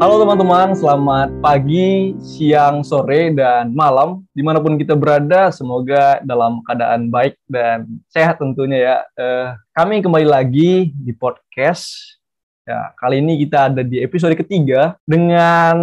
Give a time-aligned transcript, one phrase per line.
[0.00, 4.24] Halo teman-teman, selamat pagi, siang, sore, dan malam.
[4.32, 8.96] Di mana pun kita berada, semoga dalam keadaan baik dan sehat tentunya ya.
[9.12, 12.16] Eh, kami kembali lagi di podcast.
[12.64, 15.76] Ya, kali ini kita ada di episode ketiga dengan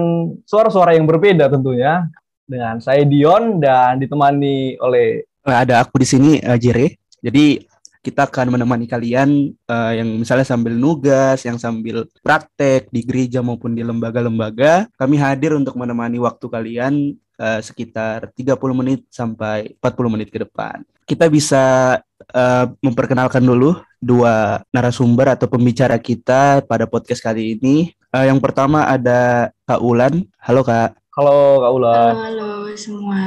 [0.50, 2.10] suara-suara yang berbeda tentunya.
[2.50, 6.98] Dengan saya Dion dan ditemani oleh ada aku di sini uh, Jere.
[7.22, 7.67] Jadi
[8.08, 13.76] kita akan menemani kalian uh, yang misalnya sambil nugas, yang sambil praktek di gereja maupun
[13.76, 14.88] di lembaga-lembaga.
[14.96, 20.88] Kami hadir untuk menemani waktu kalian uh, sekitar 30 menit sampai 40 menit ke depan.
[21.04, 22.00] Kita bisa
[22.32, 27.92] uh, memperkenalkan dulu dua narasumber atau pembicara kita pada podcast kali ini.
[28.16, 30.24] Uh, yang pertama ada Kak Ulan.
[30.40, 30.96] Halo Kak.
[31.12, 32.14] Halo Kak Ulan.
[32.16, 33.20] Halo, halo semua.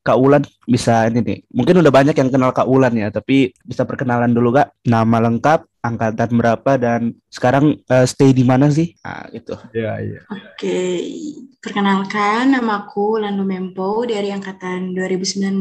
[0.00, 1.38] Kak Ulan bisa ini nih.
[1.52, 4.72] Mungkin udah banyak yang kenal Kak Ulan ya, tapi bisa perkenalan dulu Kak.
[4.88, 8.96] Nama lengkap, angkatan berapa dan sekarang uh, stay di mana sih?
[9.04, 9.60] Nah, gitu.
[9.76, 10.20] Iya, iya.
[10.32, 10.80] Oke,
[11.60, 15.60] perkenalkan nama aku Ulan Lumempo dari angkatan 2019.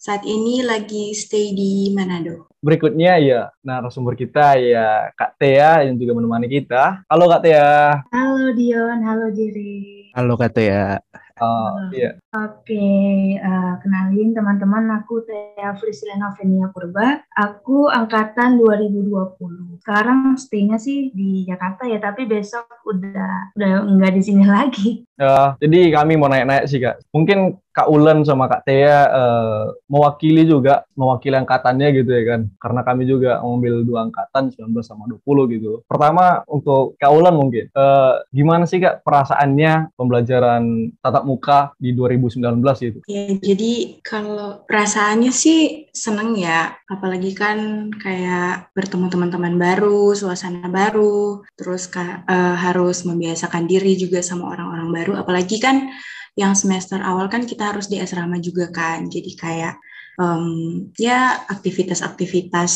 [0.00, 2.48] Saat ini lagi stay di Manado.
[2.64, 7.04] Berikutnya ya narasumber kita ya Kak Tia yang juga menemani kita.
[7.12, 8.00] Halo Kak Tia.
[8.08, 10.10] Halo Dion, halo Jiri.
[10.16, 10.96] Halo Kak Tia.
[11.36, 12.16] Uh, iya.
[12.32, 12.88] Oke,
[13.36, 17.20] uh, kenalin teman-teman, aku Tia Frisilena Venia Purba.
[17.36, 19.76] Aku angkatan 2020.
[19.84, 25.04] Sekarang stay-nya sih di Jakarta ya, tapi besok udah udah nggak di sini lagi.
[25.20, 27.04] Uh, jadi kami mau naik-naik sih kak.
[27.12, 32.40] Mungkin Kak Ulen sama Kak Tia uh, mewakili juga, mewakili angkatannya gitu ya kan.
[32.56, 35.84] Karena kami juga mengambil dua angkatan, 19 sama 20 gitu.
[35.84, 42.64] Pertama untuk Kak Ulen mungkin, uh, gimana sih Kak perasaannya pembelajaran tatap muka di 2019
[42.80, 42.98] gitu?
[43.04, 51.44] Ya, jadi kalau perasaannya sih seneng ya, apalagi kan kayak bertemu teman-teman baru, suasana baru,
[51.60, 55.92] terus uh, harus membiasakan diri juga sama orang-orang baru, apalagi kan
[56.36, 59.08] yang semester awal kan kita harus di asrama juga kan.
[59.08, 59.80] Jadi kayak
[60.20, 62.72] um, ya aktivitas-aktivitas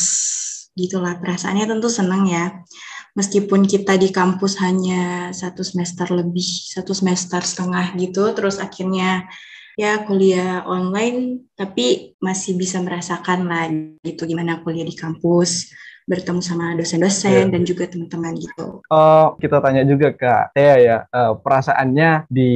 [0.73, 1.21] gitulah.
[1.21, 2.65] Perasaannya tentu senang ya.
[3.13, 9.27] Meskipun kita di kampus hanya satu semester lebih satu semester setengah gitu terus akhirnya
[9.75, 13.67] ya kuliah online tapi masih bisa merasakan lah
[14.07, 15.75] gitu gimana kuliah di kampus
[16.11, 17.53] bertemu sama dosen-dosen yeah.
[17.55, 18.83] dan juga teman-teman gitu.
[18.91, 22.51] Oh, kita tanya juga Kak Tia ya, uh, perasaannya di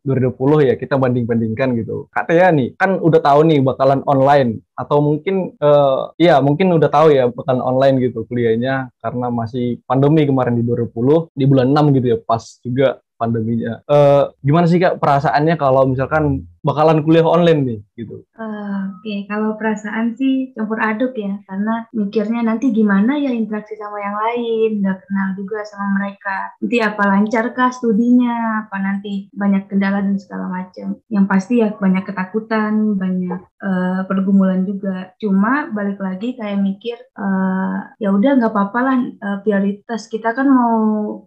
[0.00, 2.08] 2020 ya kita banding-bandingkan gitu.
[2.08, 6.88] Kak Tia nih, kan udah tahu nih bakalan online atau mungkin uh, ya mungkin udah
[6.88, 11.96] tahu ya bakalan online gitu kuliahnya karena masih pandemi kemarin di 2020 di bulan 6
[12.00, 13.80] gitu ya pas juga pandeminya.
[13.88, 18.26] Uh, gimana sih kak perasaannya kalau misalkan bakalan kuliah online nih gitu?
[18.34, 19.18] Uh, Oke, okay.
[19.30, 24.70] kalau perasaan sih campur aduk ya, karena mikirnya nanti gimana ya interaksi sama yang lain,
[24.82, 26.50] nggak kenal juga sama mereka.
[26.58, 30.98] Nanti apa lancarkah studinya, apa nanti banyak kendala dan segala macam.
[31.06, 35.14] Yang pasti ya banyak ketakutan, banyak uh, pergumulan juga.
[35.22, 40.50] Cuma balik lagi kayak mikir, uh, ya udah nggak apa-apa lah uh, prioritas kita kan
[40.50, 40.76] mau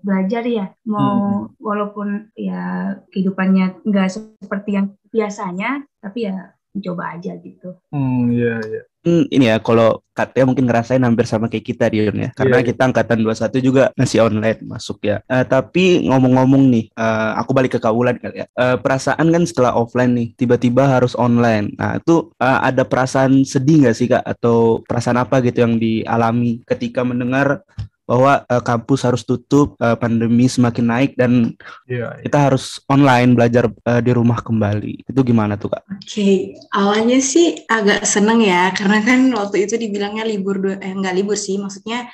[0.03, 1.63] belajar ya, mau hmm.
[1.63, 4.09] walaupun ya kehidupannya nggak
[4.44, 7.75] seperti yang biasanya tapi ya mencoba aja gitu.
[7.90, 8.81] Hmm, iya, iya.
[9.00, 12.30] Hmm, ini ya kalau Katya mungkin ngerasain hampir sama kayak kita Dion ya.
[12.36, 12.68] Karena yeah.
[12.68, 15.24] kita angkatan 21 juga masih online masuk ya.
[15.25, 18.47] Uh, tapi ngomong-ngomong nih, uh, aku balik ke Kaulan kali ya.
[18.59, 21.72] Uh, perasaan kan setelah offline nih, tiba-tiba harus online.
[21.80, 24.24] Nah, itu uh, ada perasaan sedih nggak sih Kak?
[24.28, 27.64] Atau perasaan apa gitu yang dialami ketika mendengar
[28.09, 31.53] bahwa uh, kampus harus tutup, uh, pandemi semakin naik dan
[31.86, 32.25] yeah, yeah.
[32.25, 35.06] kita harus online belajar uh, di rumah kembali.
[35.06, 35.86] Itu gimana tuh kak?
[35.86, 36.36] Oke, okay.
[36.74, 41.38] awalnya sih agak seneng ya karena kan waktu itu dibilangnya libur dua, eh nggak libur
[41.38, 42.09] sih, maksudnya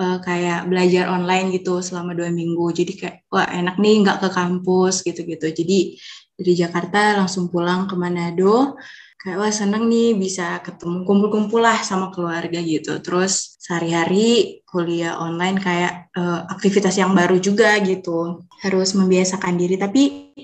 [0.00, 2.72] uh, kayak belajar online gitu selama dua minggu.
[2.72, 5.52] Jadi kayak wah enak nih nggak ke kampus gitu-gitu.
[5.52, 6.00] Jadi
[6.32, 8.80] dari Jakarta langsung pulang ke Manado
[9.26, 13.00] kayak wah seneng nih bisa ketemu kumpul-kumpul lah sama keluarga gitu.
[13.02, 18.44] Terus sehari-hari kuliah online kayak uh, aktivitas yang baru juga gitu.
[18.60, 20.36] Harus membiasakan diri tapi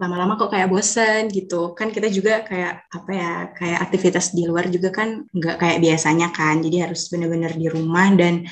[0.00, 1.76] lama-lama kok kayak bosen gitu.
[1.76, 6.32] Kan kita juga kayak apa ya, kayak aktivitas di luar juga kan nggak kayak biasanya
[6.32, 6.64] kan.
[6.64, 8.48] Jadi harus benar-benar di rumah dan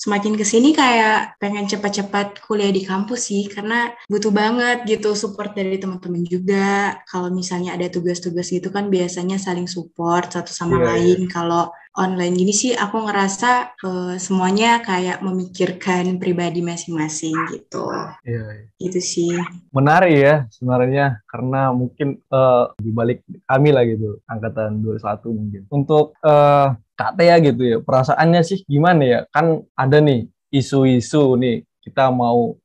[0.00, 5.52] semakin ke sini kayak pengen cepat-cepat kuliah di kampus sih karena butuh banget gitu support
[5.52, 10.80] dari teman-teman juga kalau misalnya ada tugas-tugas gitu kan biasanya saling support satu sama yeah,
[10.80, 10.88] iya.
[10.88, 11.28] lain yeah.
[11.28, 11.64] kalau
[12.00, 17.92] online gini sih aku ngerasa uh, semuanya kayak memikirkan pribadi masing-masing gitu
[18.24, 18.80] yeah, yeah.
[18.80, 19.36] itu sih
[19.68, 26.16] menarik ya sebenarnya karena mungkin uh, di balik kami lah gitu angkatan 21 mungkin untuk
[26.24, 29.20] uh, Kak Tea gitu ya, perasaannya sih gimana ya?
[29.32, 32.60] Kan ada nih isu-isu nih, kita mau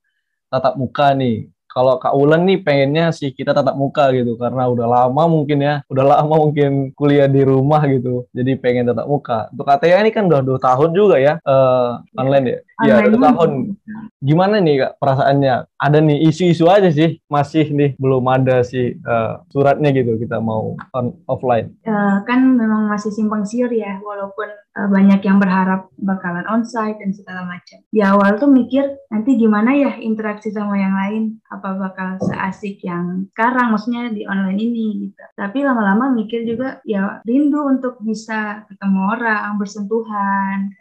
[0.52, 4.88] tatap muka nih kalau Kak Ulan nih pengennya sih kita tatap muka gitu karena udah
[4.88, 8.24] lama mungkin ya, udah lama mungkin kuliah di rumah gitu.
[8.32, 9.52] Jadi pengen tatap muka.
[9.52, 12.60] Untuk KTA ini kan udah dua tahun juga ya uh, online ya.
[12.88, 13.76] Iya, dua tahun.
[14.24, 15.68] Gimana nih Kak perasaannya?
[15.76, 20.80] Ada nih isu-isu aja sih, masih nih belum ada sih uh, suratnya gitu kita mau
[20.96, 21.76] on offline.
[21.84, 27.12] Uh, kan memang masih simpang siur ya, walaupun uh, banyak yang berharap bakalan onsite dan
[27.16, 27.80] segala macam.
[27.90, 33.26] Di awal tuh mikir nanti gimana ya interaksi sama yang lain, apa bakal seasik yang
[33.34, 35.24] sekarang, maksudnya di online ini gitu.
[35.34, 40.76] Tapi lama-lama mikir juga ya rindu untuk bisa ketemu orang, bersentuhan,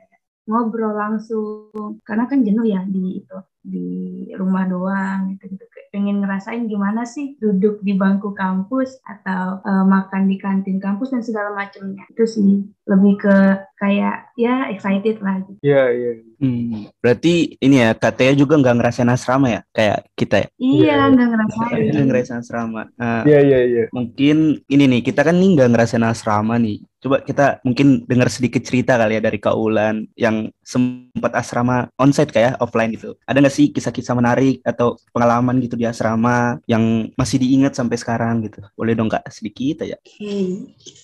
[0.45, 1.73] ngobrol langsung
[2.05, 3.89] karena kan jenuh ya di itu di
[4.37, 10.29] rumah doang gitu gitu pengen ngerasain gimana sih duduk di bangku kampus atau uh, makan
[10.29, 13.37] di kantin kampus dan segala macamnya itu sih lebih ke
[13.85, 15.61] kayak ya excited lah gitu.
[15.61, 16.05] Iya yeah, iya.
[16.09, 16.17] Yeah.
[16.45, 20.49] Hmm, berarti ini ya katanya juga nggak ngerasain asrama ya kayak kita ya?
[20.57, 21.85] Iya nggak ngerasain.
[21.93, 22.83] Nggak ngerasain asrama.
[22.97, 23.85] Nah, iya iya iya.
[23.93, 26.81] Mungkin ini nih kita kan nih nggak ngerasain asrama nih.
[27.05, 32.33] Coba kita mungkin dengar sedikit cerita kali ya dari Kak Ulan yang sempat asrama onsite
[32.33, 33.13] kayak offline gitu.
[33.29, 38.49] Ada nggak sih kisah-kisah menarik atau pengalaman gitu di asrama yang masih diingat sampai sekarang
[38.49, 38.65] gitu?
[38.73, 40.01] Boleh dong Kak sedikit aja.
[40.01, 40.45] Oke, okay.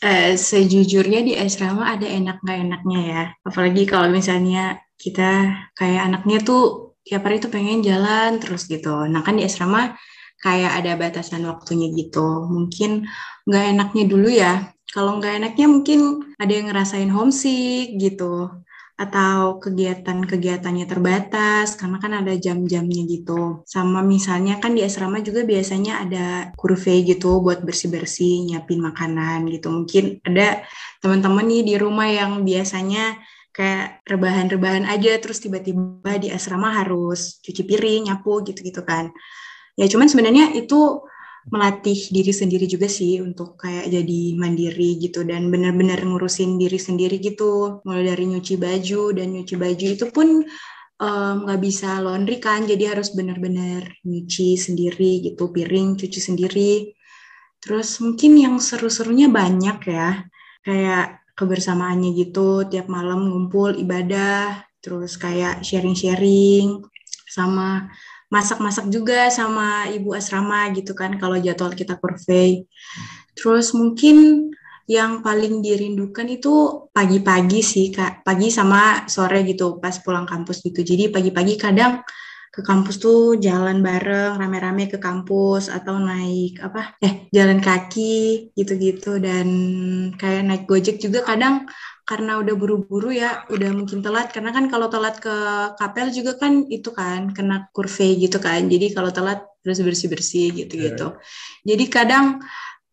[0.00, 3.22] uh, eh, sejujurnya di asrama ada enak nggak enaknya ya.
[3.42, 9.10] Apalagi kalau misalnya kita kayak anaknya tuh tiap hari tuh pengen jalan terus gitu.
[9.10, 9.98] Nah kan di asrama
[10.38, 12.46] kayak ada batasan waktunya gitu.
[12.46, 13.10] Mungkin
[13.44, 16.00] nggak enaknya dulu ya kalau nggak enaknya mungkin
[16.38, 18.50] ada yang ngerasain homesick gitu
[19.00, 23.64] atau kegiatan-kegiatannya terbatas karena kan ada jam-jamnya gitu.
[23.64, 29.72] Sama misalnya kan di asrama juga biasanya ada kurve gitu buat bersih-bersih, nyiapin makanan gitu.
[29.72, 30.60] Mungkin ada
[31.00, 33.16] teman-teman nih di rumah yang biasanya
[33.56, 39.08] kayak rebahan-rebahan aja terus tiba-tiba di asrama harus cuci piring, nyapu gitu-gitu kan.
[39.80, 41.08] Ya cuman sebenarnya itu
[41.48, 47.16] melatih diri sendiri juga sih untuk kayak jadi mandiri gitu dan benar-benar ngurusin diri sendiri
[47.16, 47.80] gitu.
[47.88, 50.44] Mulai dari nyuci baju dan nyuci baju itu pun
[51.00, 56.92] nggak um, bisa laundry kan jadi harus benar-benar nyuci sendiri gitu piring cuci sendiri.
[57.60, 60.28] Terus mungkin yang seru-serunya banyak ya
[60.60, 66.84] kayak kebersamaannya gitu tiap malam ngumpul ibadah terus kayak sharing-sharing
[67.24, 67.88] sama
[68.30, 72.64] masak-masak juga sama ibu asrama gitu kan kalau jadwal kita kurve.
[73.34, 74.48] Terus mungkin
[74.90, 80.82] yang paling dirindukan itu pagi-pagi sih kak, pagi sama sore gitu pas pulang kampus gitu.
[80.82, 82.02] Jadi pagi-pagi kadang
[82.50, 89.22] ke kampus tuh jalan bareng rame-rame ke kampus atau naik apa eh jalan kaki gitu-gitu
[89.22, 89.48] dan
[90.18, 91.70] kayak naik gojek juga kadang
[92.10, 94.34] karena udah buru-buru ya, udah mungkin telat.
[94.34, 95.30] Karena kan kalau telat ke
[95.78, 98.66] kapel juga kan itu kan kena kurve gitu kan.
[98.66, 101.14] Jadi kalau telat terus bersih-bersih gitu-gitu.
[101.14, 101.70] Yeah.
[101.70, 102.42] Jadi kadang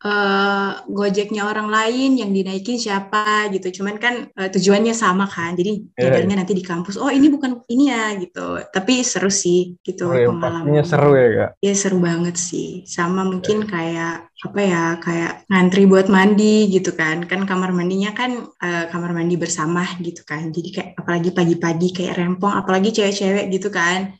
[0.04, 3.82] uh, gojeknya orang lain yang dinaikin siapa gitu.
[3.82, 5.58] Cuman kan uh, tujuannya sama kan.
[5.58, 6.22] Jadi yeah.
[6.22, 6.36] Iya.
[6.38, 7.00] nanti di kampus.
[7.00, 8.62] Oh ini bukan ini ya gitu.
[8.70, 10.84] Tapi seru sih gitu oh, ya, pengalamannya.
[10.86, 11.50] seru ya kak.
[11.64, 12.86] Ya seru banget sih.
[12.86, 13.70] Sama mungkin yeah.
[13.70, 17.26] kayak apa ya kayak ngantri buat mandi gitu kan.
[17.26, 20.54] Kan kamar mandinya kan uh, kamar mandi bersama gitu kan.
[20.54, 22.54] Jadi kayak apalagi pagi-pagi kayak rempong.
[22.54, 24.14] Apalagi cewek-cewek gitu kan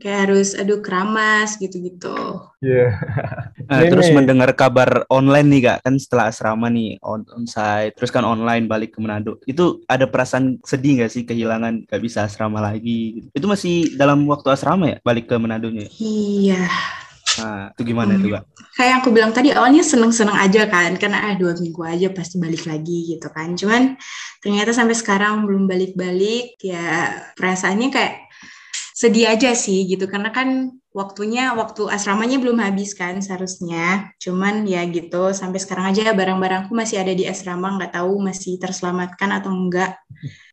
[0.00, 2.16] kayak harus aduh keramas gitu-gitu.
[2.62, 2.88] Iya.
[3.66, 3.82] Yeah.
[3.82, 8.26] nah, terus mendengar kabar online nih kak, kan setelah asrama nih on onsite, terus kan
[8.26, 9.38] online balik ke Manado.
[9.46, 13.22] Itu ada perasaan sedih nggak sih kehilangan gak bisa asrama lagi?
[13.22, 13.26] Gitu.
[13.38, 15.86] Itu masih dalam waktu asrama ya balik ke Manado nya?
[15.98, 16.66] Iya.
[17.38, 18.20] Nah, itu gimana hmm.
[18.22, 18.44] itu kak?
[18.76, 22.66] Kayak aku bilang tadi awalnya seneng-seneng aja kan, karena ah dua minggu aja pasti balik
[22.66, 23.54] lagi gitu kan.
[23.54, 23.94] Cuman
[24.42, 28.25] ternyata sampai sekarang belum balik-balik, ya perasaannya kayak
[28.96, 30.08] sedih aja sih gitu.
[30.08, 34.16] Karena kan waktunya waktu asramanya belum habis kan seharusnya.
[34.16, 37.76] Cuman ya gitu sampai sekarang aja barang-barangku masih ada di asrama.
[37.76, 40.00] Nggak tahu masih terselamatkan atau enggak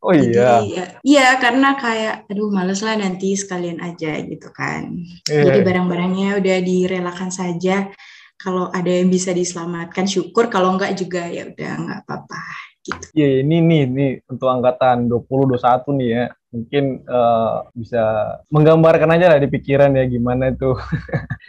[0.03, 0.59] oh iya.
[0.59, 4.91] Jadi, ya, iya karena kayak aduh males lah nanti sekalian aja gitu kan.
[5.31, 5.47] Yeah.
[5.47, 7.95] jadi barang-barangnya udah direlakan saja.
[8.35, 10.51] Kalau ada yang bisa diselamatkan syukur.
[10.51, 12.43] Kalau enggak juga ya udah nggak apa-apa
[12.83, 13.05] gitu.
[13.15, 19.33] Iya, ini nih nih untuk angkatan 20 21 nih ya mungkin uh, bisa menggambarkan aja
[19.33, 20.77] lah di pikiran ya gimana itu.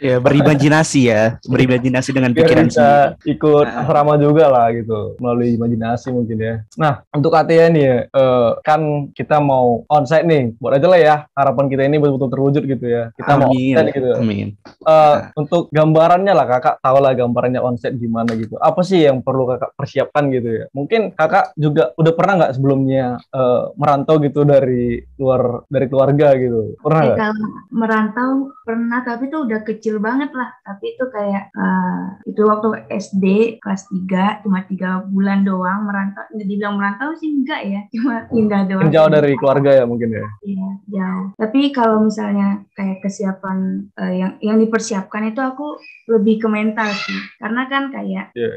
[0.09, 3.37] ya berimajinasi ya, berimajinasi dengan Biar pikiran bisa sendiri.
[3.37, 3.85] ikut nah.
[3.85, 6.55] asrama juga lah gitu melalui imajinasi mungkin ya.
[6.81, 11.15] Nah untuk ATN nih ya, uh, kan kita mau onsite nih, buat aja lah ya
[11.37, 13.13] harapan kita ini betul-betul terwujud gitu ya.
[13.13, 13.45] Kita Amin.
[13.45, 14.11] mau onsite gitu.
[14.17, 14.47] Amin.
[14.81, 15.13] Uh, nah.
[15.37, 18.57] Untuk gambarannya lah kakak tahu lah gambarannya onsite gimana gitu.
[18.57, 20.65] Apa sih yang perlu kakak persiapkan gitu ya?
[20.73, 26.77] Mungkin kakak juga udah pernah nggak sebelumnya uh, merantau gitu dari luar dari keluarga gitu.
[26.79, 27.17] Pernah nggak?
[27.17, 28.29] kalau merantau
[28.65, 33.25] pernah tapi itu udah kecil banget lah tapi itu kayak eh, itu waktu SD
[33.61, 38.61] kelas 3 cuma tiga bulan doang merantau nggak dibilang merantau sih enggak ya cuma pindah
[38.65, 40.25] doang Mungkin jauh dari keluarga ya mungkin ya.
[40.45, 41.25] Iya, jauh.
[41.37, 45.77] Tapi kalau misalnya kayak kesiapan eh, yang yang dipersiapkan itu aku
[46.09, 47.19] lebih ke mental sih.
[47.41, 48.51] Karena kan kayak Iya.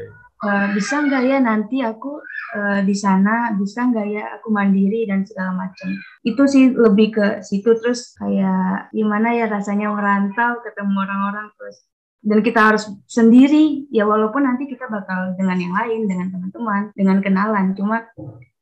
[0.45, 2.23] Eh, bisa nggak ya nanti aku
[2.55, 5.89] eh, di sana, bisa nggak ya aku mandiri dan segala macam.
[6.23, 12.39] Itu sih lebih ke situ terus kayak gimana ya rasanya merantau ketemu orang-orang terus dan
[12.43, 17.71] kita harus sendiri ya walaupun nanti kita bakal dengan yang lain dengan teman-teman dengan kenalan
[17.79, 18.03] cuma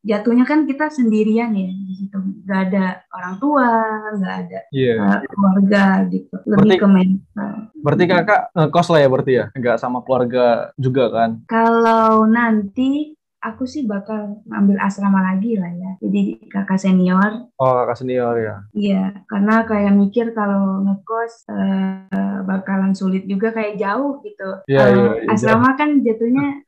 [0.07, 3.67] jatuhnya kan kita sendirian ya di situ nggak ada orang tua
[4.15, 4.95] nggak ada Iya.
[4.97, 9.77] uh, keluarga gitu lebih Berarti- ke mental Berarti kakak ngekos lah ya berarti ya, nggak
[9.77, 10.45] sama keluarga
[10.75, 11.29] juga kan?
[11.45, 13.16] kalau nanti
[13.47, 18.55] aku sih bakal ngambil asrama lagi lah ya jadi kakak senior Oh kakak senior ya.
[18.75, 25.11] iya karena kayak mikir kalau ngekos eh, bakalan sulit juga kayak jauh gitu Iya, iya,
[25.23, 26.61] iya, asrama kan jatuhnya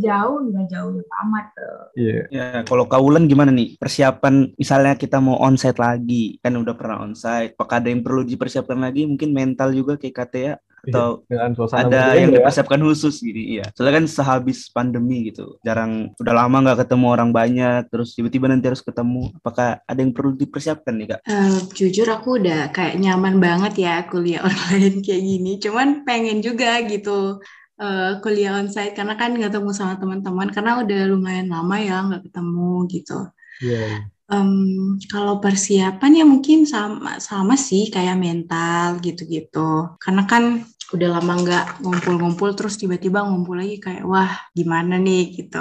[0.00, 0.92] jauh nggak jauh
[1.24, 2.20] amat tuh Iya.
[2.30, 3.76] Ya, kalau kaulan gimana nih?
[3.76, 7.56] Persiapan misalnya kita mau onsite lagi, kan udah pernah onsite.
[7.58, 9.04] Apakah ada yang perlu dipersiapkan lagi?
[9.10, 10.54] Mungkin mental juga kayak KTA
[10.88, 12.40] atau Dengan suasana ada yang ya.
[12.40, 17.30] dipersiapkan khusus gitu iya soalnya kan sehabis pandemi gitu jarang udah lama nggak ketemu orang
[17.30, 22.06] banyak terus tiba-tiba nanti harus ketemu apakah ada yang perlu dipersiapkan nih kak Eh, jujur
[22.10, 25.50] aku udah kayak nyaman banget ya kuliah online kayak gini.
[25.62, 27.38] Cuman pengen juga gitu
[27.80, 32.70] eh, kuliah onsite karena kan ketemu sama teman-teman karena udah lumayan lama ya nggak ketemu
[32.94, 33.18] gitu.
[33.62, 34.10] Iya.
[34.30, 39.98] Em, kalau persiapan ya mungkin sama sama sih kayak mental gitu-gitu.
[39.98, 40.62] Karena kan
[40.94, 45.58] udah lama nggak ngumpul-ngumpul terus tiba-tiba ngumpul lagi kayak wah gimana nih gitu.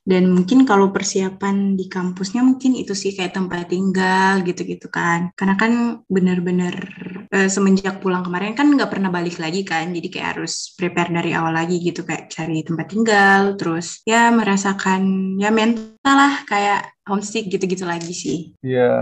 [0.00, 5.30] Dan mungkin kalau persiapan di kampusnya mungkin itu sih kayak tempat tinggal gitu-gitu kan.
[5.38, 6.74] Karena kan bener-bener
[7.30, 9.92] eh, semenjak pulang kemarin kan nggak pernah balik lagi kan.
[9.94, 13.42] Jadi kayak harus prepare dari awal lagi gitu kayak cari tempat tinggal.
[13.58, 18.38] Terus ya merasakan ya mental lah kayak homesick gitu-gitu lagi sih.
[18.62, 18.94] Iya.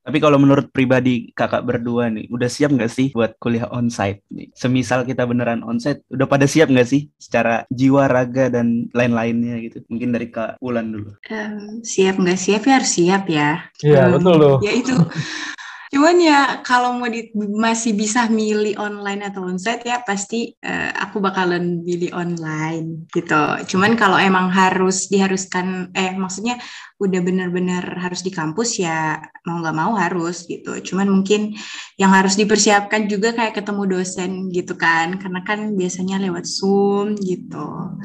[0.00, 4.50] tapi kalau menurut pribadi kakak berdua nih udah siap nggak sih buat kuliah onsite nih
[4.58, 9.86] semisal kita beneran onsite udah pada siap nggak sih secara jiwa raga dan lain-lainnya gitu
[9.86, 13.50] mungkin dari kak Ulan dulu Em, siap nggak siap ya harus siap ya.
[13.86, 14.56] Iya Em, betul tuh.
[14.66, 14.94] Ya itu.
[15.90, 21.18] Cuman ya kalau mau di, masih bisa milih online atau onsite ya pasti eh, aku
[21.18, 23.42] bakalan pilih online gitu.
[23.74, 26.62] Cuman kalau emang harus diharuskan eh maksudnya
[27.00, 29.16] udah bener-bener harus di kampus ya
[29.48, 30.76] mau nggak mau harus gitu.
[30.84, 31.56] Cuman mungkin
[31.96, 35.16] yang harus dipersiapkan juga kayak ketemu dosen gitu kan.
[35.16, 37.96] Karena kan biasanya lewat Zoom gitu.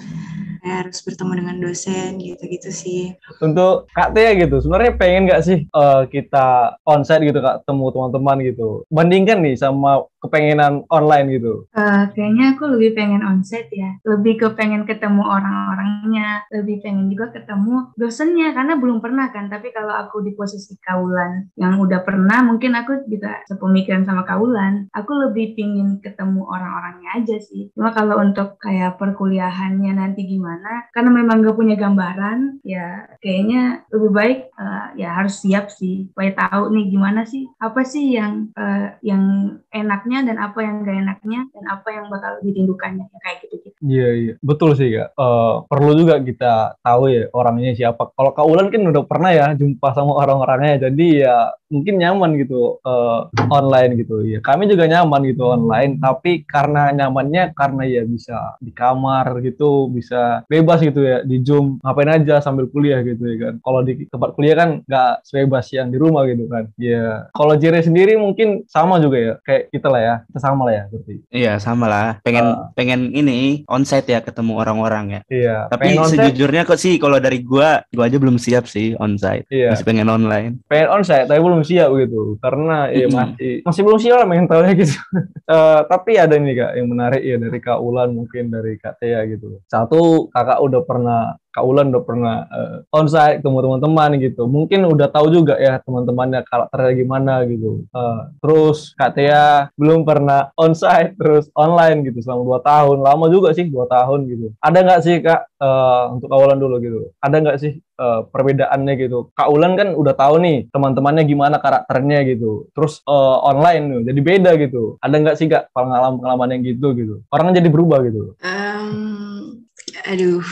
[0.63, 3.01] Kayak harus bertemu dengan dosen gitu-gitu sih.
[3.43, 8.39] Untuk Kak Tia gitu, sebenarnya pengen nggak sih eh, kita onsite gitu Kak, temu teman-teman
[8.47, 8.87] gitu.
[8.87, 11.69] Bandingkan nih sama kepengenan online gitu.
[11.75, 17.31] Eh, kayaknya aku lebih pengen onsite ya, lebih ke pengen ketemu orang-orangnya, lebih pengen juga
[17.35, 19.47] ketemu dosennya karena belum pernah kan.
[19.51, 24.87] Tapi kalau aku di posisi kaulan yang udah pernah, mungkin aku juga sepemikiran sama kaulan.
[24.93, 27.71] Aku lebih pingin ketemu orang-orangnya aja sih.
[27.75, 34.11] Cuma kalau untuk kayak perkuliahannya nanti gimana, karena memang gak punya gambaran, ya kayaknya lebih
[34.11, 38.95] baik eh, ya harus siap sih, supaya tahu nih gimana sih, apa sih yang eh,
[39.03, 43.55] yang enaknya dan apa yang gak enaknya dan apa yang bakal dirindukannya ya, kayak gitu
[43.65, 43.77] gitu.
[43.83, 45.09] Iya iya, betul sih Kak.
[45.17, 48.13] Eh, perlu juga kita tahu ya orangnya siapa.
[48.13, 51.35] Kalau Kak Ulan kan udah pernah ya jumpa sama orang-orangnya, jadi ya
[51.67, 54.21] mungkin nyaman gitu eh, online gitu.
[54.21, 59.87] Ya kami juga nyaman gitu online, tapi karena nyamannya karena ya bisa di kamar gitu,
[59.87, 63.53] bisa bebas gitu ya di Zoom ngapain aja sambil kuliah gitu ya kan.
[63.59, 66.69] Kalau di tempat kuliah kan nggak sebebas yang di rumah gitu kan.
[66.75, 70.73] Ya kalau Jere sendiri mungkin sama juga ya, kayak kita lah ya, kita sama lah
[70.73, 71.15] ya berarti.
[71.31, 72.69] iya sama lah pengen Ah.
[72.73, 75.57] pengen ini onsite ya ketemu orang-orang ya Iya.
[75.67, 79.71] tapi sejujurnya kok sih kalau dari gua gua aja belum siap sih onsite Iya.
[79.71, 84.15] masih pengen online pengen onsite tapi belum siap gitu karena ya masih masih belum siap
[84.19, 84.97] lah mentalnya gitu.
[85.45, 89.23] Eh, tapi ada nih kak yang menarik ya dari kak Ulan mungkin dari kak Tia
[89.29, 89.61] gitu.
[89.69, 91.21] Satu kakak udah pernah
[91.55, 96.43] kak Ulan udah pernah eh, onsite ketemu teman-teman gitu mungkin udah tahu juga ya teman-temannya
[96.43, 102.59] karakternya gimana gitu Eh, terus kak Tia belum pernah onsite terus online gitu selama dua
[102.59, 106.59] tahun lama juga sih dua tahun gitu ada nggak sih kak eh, untuk kak Ulan
[106.59, 109.31] dulu gitu ada nggak sih eh, perbedaannya gitu.
[109.31, 112.67] Kak Ulan kan udah tahu nih teman-temannya gimana karakternya gitu.
[112.75, 114.83] Terus eh, online tuh jadi beda gitu.
[114.99, 117.15] Ada nggak sih kak pengalaman-pengalaman yang gitu gitu?
[117.31, 118.35] Orang jadi berubah gitu.
[118.43, 119.63] Em,
[120.05, 120.43] aduh,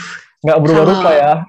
[0.44, 1.32] Nggak berubah rupa ya?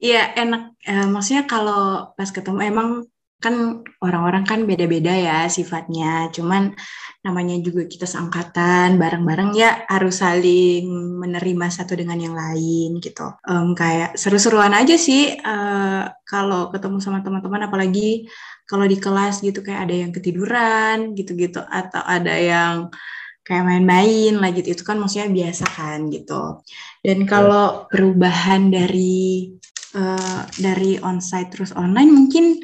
[0.00, 0.80] Iya enak.
[0.80, 3.04] Eh, maksudnya kalau pas ketemu emang
[3.40, 6.32] kan orang-orang kan beda-beda ya sifatnya.
[6.32, 6.72] Cuman
[7.20, 10.88] namanya juga kita seangkatan, bareng-bareng ya harus saling
[11.20, 13.28] menerima satu dengan yang lain gitu.
[13.44, 18.24] Um, kayak seru-seruan aja sih uh, kalau ketemu sama teman-teman, apalagi
[18.64, 22.88] kalau di kelas gitu kayak ada yang ketiduran gitu-gitu atau ada yang
[23.46, 24.74] kayak main-main lah gitu.
[24.76, 26.64] Itu kan maksudnya biasa kan gitu.
[27.00, 29.52] Dan kalau perubahan dari
[29.96, 32.60] uh, dari onsite terus online mungkin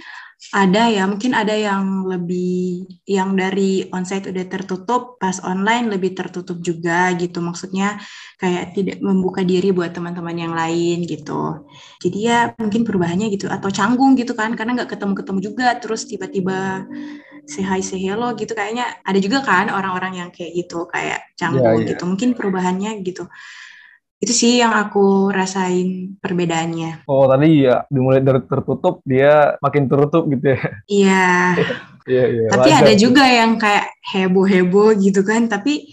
[0.54, 6.62] ada ya, mungkin ada yang lebih yang dari onsite udah tertutup, pas online lebih tertutup
[6.62, 7.42] juga gitu.
[7.42, 7.98] Maksudnya
[8.38, 11.66] kayak tidak membuka diri buat teman-teman yang lain gitu.
[11.98, 13.50] Jadi ya mungkin perubahannya gitu.
[13.50, 15.66] Atau canggung gitu kan karena nggak ketemu-ketemu juga.
[15.82, 16.84] Terus tiba-tiba
[17.46, 21.62] say hi say hello gitu kayaknya ada juga kan orang-orang yang kayak gitu kayak canggung
[21.62, 21.88] yeah, yeah.
[21.94, 22.02] gitu.
[22.04, 23.30] Mungkin perubahannya gitu
[24.16, 27.04] itu sih yang aku rasain perbedaannya.
[27.04, 30.60] Oh tadi ya dimulai dari tertutup dia makin tertutup gitu ya?
[31.04, 31.28] Iya.
[32.06, 32.48] Iya iya.
[32.48, 35.90] Tapi ada juga yang kayak heboh-heboh gitu kan, tapi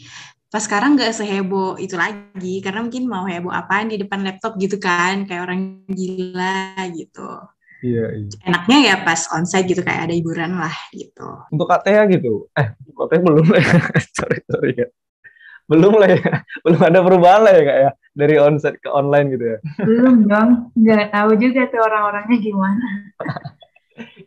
[0.53, 4.77] pas sekarang nggak seheboh itu lagi karena mungkin mau heboh apaan di depan laptop gitu
[4.77, 7.27] kan kayak orang gila gitu.
[7.83, 8.29] Iya, iya.
[8.47, 11.27] Enaknya ya pas onsite gitu kayak ada hiburan lah gitu.
[11.51, 13.45] Untuk KTA gitu, eh KTA belum
[14.17, 14.87] sorry sorry ya
[15.67, 16.31] belum lah ya
[16.63, 20.49] belum ada perubahan lah ya kak ya dari onset ke online gitu ya belum dong
[20.75, 22.87] nggak tahu juga tuh orang-orangnya gimana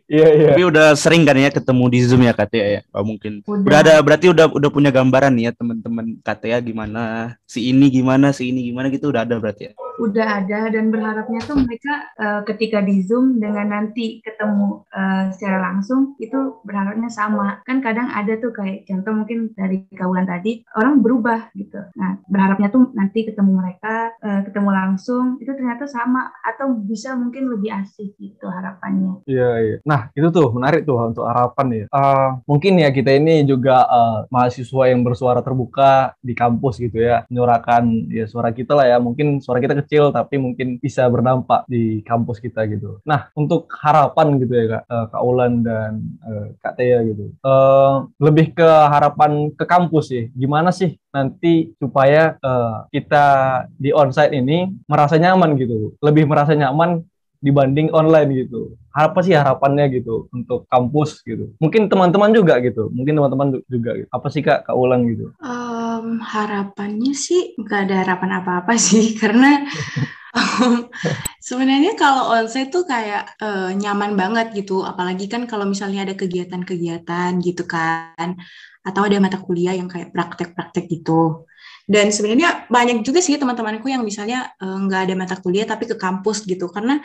[0.07, 0.49] Iya iya.
[0.55, 2.81] Tapi udah sering kan ya ketemu di Zoom ya Katia ya?
[2.95, 3.43] Oh, mungkin.
[3.43, 3.67] Udah.
[3.67, 8.31] udah ada berarti udah udah punya gambaran nih ya teman-teman Katia gimana, si ini gimana,
[8.31, 9.71] si ini gimana gitu udah ada berarti ya?
[9.97, 15.73] Udah ada dan berharapnya tuh mereka uh, ketika di Zoom dengan nanti ketemu uh, secara
[15.73, 17.65] langsung itu berharapnya sama.
[17.65, 21.81] Kan kadang ada tuh kayak contoh mungkin dari kawan tadi orang berubah gitu.
[21.97, 27.49] Nah, berharapnya tuh nanti ketemu mereka uh, ketemu langsung itu ternyata sama atau bisa mungkin
[27.49, 29.25] lebih asik gitu harapannya.
[29.25, 29.77] Iya iya.
[29.81, 31.85] Nah, itu tuh menarik tuh untuk harapan ya.
[31.89, 37.25] Uh, mungkin ya kita ini juga uh, mahasiswa yang bersuara terbuka di kampus gitu ya,
[37.31, 38.97] menyuarakan ya suara kita lah ya.
[39.01, 42.99] Mungkin suara kita kecil tapi mungkin bisa berdampak di kampus kita gitu.
[43.07, 47.31] Nah, untuk harapan gitu ya Kak, uh, Kak Ulan dan uh, Kak Tia gitu.
[47.39, 50.27] Uh, lebih ke harapan ke kampus sih.
[50.35, 53.25] Gimana sih nanti supaya uh, kita
[53.79, 55.95] di onsite ini merasa nyaman gitu.
[56.03, 57.07] Lebih merasa nyaman
[57.39, 58.73] dibanding online gitu.
[58.93, 61.53] Apa sih harapannya gitu untuk kampus gitu?
[61.61, 62.89] Mungkin teman-teman juga gitu.
[62.89, 64.09] Mungkin teman-teman juga gitu.
[64.09, 65.31] Apa sih Kak, Kak Ulang gitu?
[65.39, 69.65] Um, harapannya sih nggak ada harapan apa-apa sih karena
[70.33, 70.89] um,
[71.37, 74.81] sebenarnya kalau onsite tuh kayak uh, nyaman banget gitu.
[74.83, 78.37] Apalagi kan kalau misalnya ada kegiatan-kegiatan gitu kan
[78.87, 81.46] atau ada mata kuliah yang kayak praktek-praktek gitu.
[81.87, 85.87] Dan sebenarnya banyak juga sih teman-temanku yang misalnya eh, nggak uh, ada mata kuliah tapi
[85.87, 86.67] ke kampus gitu.
[86.67, 86.99] Karena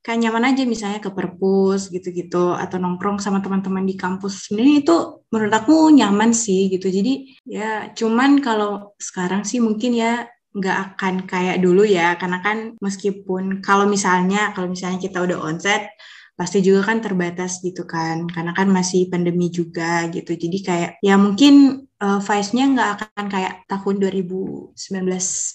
[0.00, 4.48] kayak nyaman aja misalnya ke perpus gitu-gitu atau nongkrong sama teman-teman di kampus.
[4.48, 4.96] Sebenarnya itu
[5.32, 6.92] menurut aku nyaman sih gitu.
[6.92, 12.16] Jadi ya cuman kalau sekarang sih mungkin ya nggak akan kayak dulu ya.
[12.20, 15.88] Karena kan meskipun kalau misalnya kalau misalnya kita udah onset
[16.36, 18.28] pasti juga kan terbatas gitu kan.
[18.28, 20.32] Karena kan masih pandemi juga gitu.
[20.36, 24.74] Jadi kayak ya mungkin uh, Vice-nya nggak akan kayak tahun 2019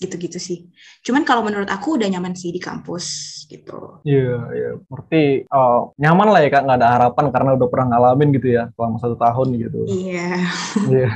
[0.05, 0.69] gitu-gitu sih.
[1.01, 3.05] Cuman kalau menurut aku udah nyaman sih di kampus
[3.49, 4.01] gitu.
[4.05, 4.63] Iya, yeah, iya.
[4.69, 4.73] Yeah.
[4.85, 8.63] Berarti uh, nyaman lah ya Kak, nggak ada harapan karena udah pernah ngalamin gitu ya
[8.77, 9.79] selama satu tahun gitu.
[9.89, 10.27] Iya.
[10.85, 11.09] Yeah.
[11.09, 11.13] yeah.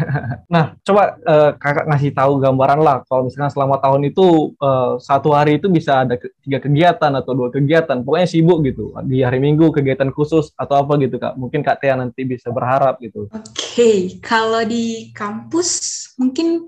[0.50, 5.36] Nah, coba uh, Kakak ngasih tahu gambaran lah kalau misalnya selama tahun itu uh, satu
[5.36, 8.02] hari itu bisa ada ke tiga kegiatan atau dua kegiatan.
[8.02, 8.96] Pokoknya sibuk gitu.
[9.06, 11.38] Di hari Minggu kegiatan khusus atau apa gitu Kak.
[11.38, 13.30] Mungkin Kak Tia nanti bisa berharap gitu.
[13.30, 13.98] Oke, okay.
[14.24, 15.70] kalau di kampus
[16.16, 16.64] mungkin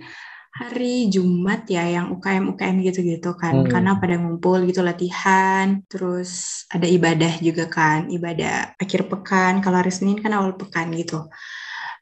[0.52, 3.72] hari Jumat ya yang UKM UKM gitu-gitu kan hmm.
[3.72, 9.96] karena pada ngumpul gitu latihan terus ada ibadah juga kan ibadah akhir pekan kalau hari
[9.96, 11.32] Senin kan awal pekan gitu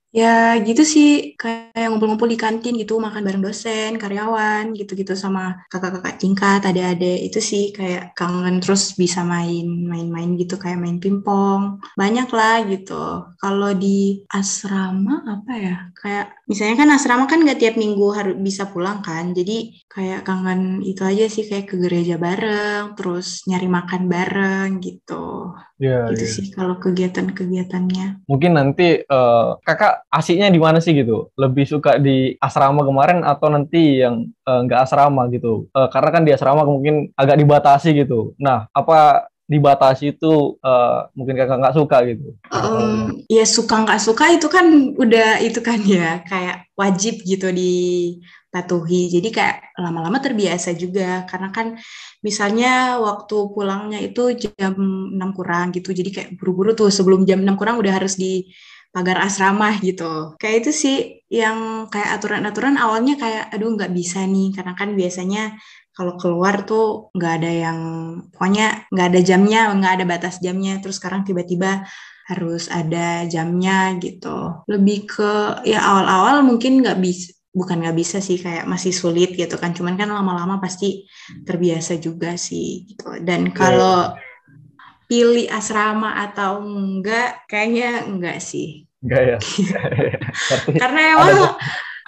[0.10, 6.17] Ya gitu sih, kayak ngumpul-ngumpul di kantin gitu, makan bareng dosen, karyawan, gitu-gitu sama kakak-kakak
[6.17, 7.30] tingkat, adik-adik.
[7.30, 11.78] Itu sih kayak kangen terus bisa main, main-main gitu, kayak main pingpong.
[11.93, 13.30] Banyak lah gitu.
[13.38, 15.76] Kalau di asrama apa ya?
[15.93, 19.30] Kayak misalnya kan asrama kan nggak tiap minggu harus bisa pulang kan.
[19.38, 25.58] Jadi kayak kangen itu aja sih kayak ke gereja bareng, terus nyari makan bareng gitu.
[25.82, 26.30] Ya, gitu ya.
[26.30, 28.30] sih kalau kegiatan-kegiatannya.
[28.30, 31.34] Mungkin nanti uh, kakak asiknya di mana sih gitu?
[31.34, 35.65] Lebih suka di asrama kemarin atau nanti yang eh, nggak uh, asrama gitu?
[35.73, 38.38] Uh, karena kan di asrama mungkin agak dibatasi gitu.
[38.38, 42.38] Nah, apa dibatasi itu uh, mungkin kakak nggak suka gitu?
[42.54, 47.73] Um, ya suka nggak suka itu kan udah itu kan ya kayak wajib gitu di
[48.50, 49.10] patuhi.
[49.14, 51.78] Jadi kayak lama-lama terbiasa juga karena kan
[52.26, 54.74] misalnya waktu pulangnya itu jam
[55.16, 55.94] 6 kurang gitu.
[55.94, 58.50] Jadi kayak buru-buru tuh sebelum jam 6 kurang udah harus di
[58.90, 60.34] pagar asrama gitu.
[60.42, 60.98] Kayak itu sih
[61.30, 65.54] yang kayak aturan-aturan awalnya kayak aduh nggak bisa nih karena kan biasanya
[65.94, 67.80] kalau keluar tuh nggak ada yang
[68.34, 71.86] pokoknya nggak ada jamnya nggak ada batas jamnya terus sekarang tiba-tiba
[72.30, 75.32] harus ada jamnya gitu lebih ke
[75.66, 79.74] ya awal-awal mungkin nggak bisa bukan nggak bisa sih kayak masih sulit gitu kan.
[79.74, 81.06] Cuman kan lama-lama pasti
[81.46, 83.20] terbiasa juga sih gitu.
[83.22, 84.14] Dan kalau
[85.10, 88.86] pilih asrama atau enggak kayaknya enggak sih.
[89.02, 89.38] Enggak ya.
[90.82, 91.58] karena emang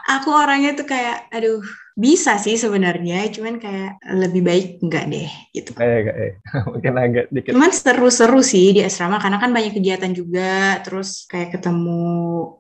[0.05, 1.61] aku orangnya tuh kayak aduh
[2.01, 6.33] bisa sih sebenarnya cuman kayak lebih baik enggak deh gitu Kayak kayak
[6.73, 7.51] mungkin agak dikit.
[7.53, 12.01] cuman seru-seru sih di asrama karena kan banyak kegiatan juga terus kayak ketemu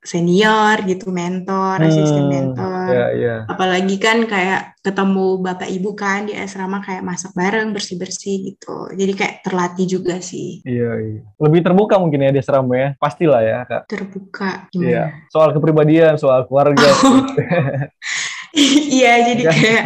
[0.01, 3.35] senior gitu mentor asisten Hmm, mentor Iya, iya.
[3.47, 8.89] apalagi kan kayak ketemu bapak ibu kan di asrama kayak masak bareng bersih bersih gitu
[8.91, 11.19] jadi kayak terlatih juga sih Iya, iya.
[11.37, 12.89] Lebih terbuka mungkin ya di asrama ya.
[12.95, 13.81] Pastilah ya, Kak.
[13.87, 15.09] terbuka Iya.
[15.09, 16.85] gimana Soal kepribadian, soal keluarga.
[18.97, 19.51] iya jadi Ya.
[19.51, 19.85] kayak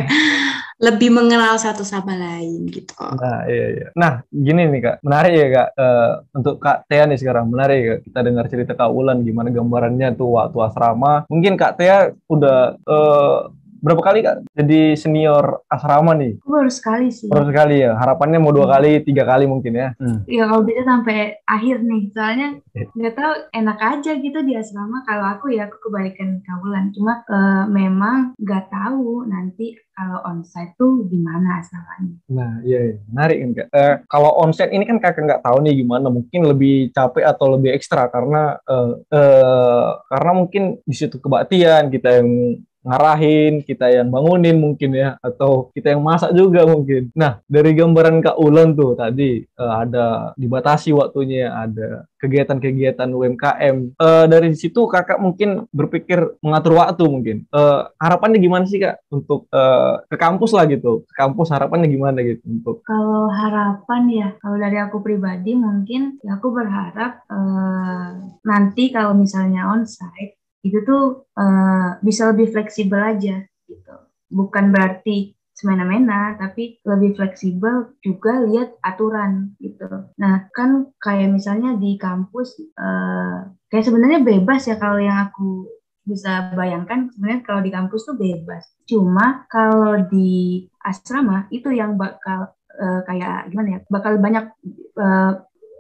[0.75, 3.87] lebih mengenal satu sama lain gitu Nah, iya, iya.
[3.95, 4.95] Nah, gini nih, Kak.
[5.01, 5.69] Menarik ya, Kak.
[5.71, 7.47] Eh, untuk Kak Tia nih sekarang.
[7.47, 11.23] Menarik ya, Kita dengar cerita Kak Ulan gimana gambarannya tuh waktu asrama.
[11.31, 11.97] Mungkin Kak Tia
[12.27, 13.37] udah eh,
[13.81, 14.35] berapa kali, Kak?
[14.55, 16.39] Jadi senior asrama nih.
[16.41, 17.27] Aku baru sekali sih.
[17.27, 17.95] Baru sekali ya.
[17.95, 19.89] Harapannya mau dua kali, tiga kali mungkin ya.
[19.97, 20.23] Hmm.
[20.27, 22.87] Ya kalau bisa sampai akhir nih, soalnya Eh.
[22.91, 25.03] nggak tahu enak aja gitu di asrama.
[25.07, 31.07] Kalau aku ya aku kebalikan kabulan, cuma eh, memang nggak tahu nanti kalau onsite tuh
[31.07, 32.19] gimana asramanya.
[32.27, 32.95] Nah, iya, iya.
[33.07, 33.67] menarik kan kak.
[33.71, 36.11] Eh, kalau onset ini kan kakak nggak tahu nih gimana.
[36.11, 42.19] Mungkin lebih capek atau lebih ekstra karena eh, eh, karena mungkin di situ kebaktian kita
[42.19, 47.09] yang ngarahin, kita yang bangunin mungkin ya, atau kita yang masak juga mungkin.
[47.17, 53.75] Nah, dari gambaran Kak Ulan tuh tadi eh, ada dibatasi waktunya, ada kegiatan-kegiatan UMKM.
[53.97, 57.37] Eh, dari situ kakak mungkin berpikir mengatur waktu mungkin.
[57.49, 61.05] Eh, harapannya gimana sih kak untuk eh, ke kampus lah gitu?
[61.09, 66.37] Ke kampus harapannya gimana gitu untuk Kalau harapan ya, kalau dari aku pribadi mungkin ya
[66.37, 68.07] aku berharap eh,
[68.45, 73.95] nanti kalau misalnya onsite itu tuh eh, bisa lebih fleksibel aja gitu.
[74.33, 79.87] Bukan berarti semena-mena, tapi lebih fleksibel juga lihat aturan gitu.
[80.19, 85.69] Nah kan kayak misalnya di kampus eh, kayak sebenarnya bebas ya kalau yang aku
[86.05, 88.63] bisa bayangkan sebenarnya kalau di kampus tuh bebas.
[88.89, 94.51] Cuma kalau di asrama itu yang bakal eh, kayak gimana ya bakal banyak
[94.97, 95.33] eh,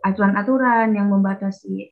[0.05, 1.89] aturan-aturan yang membatasi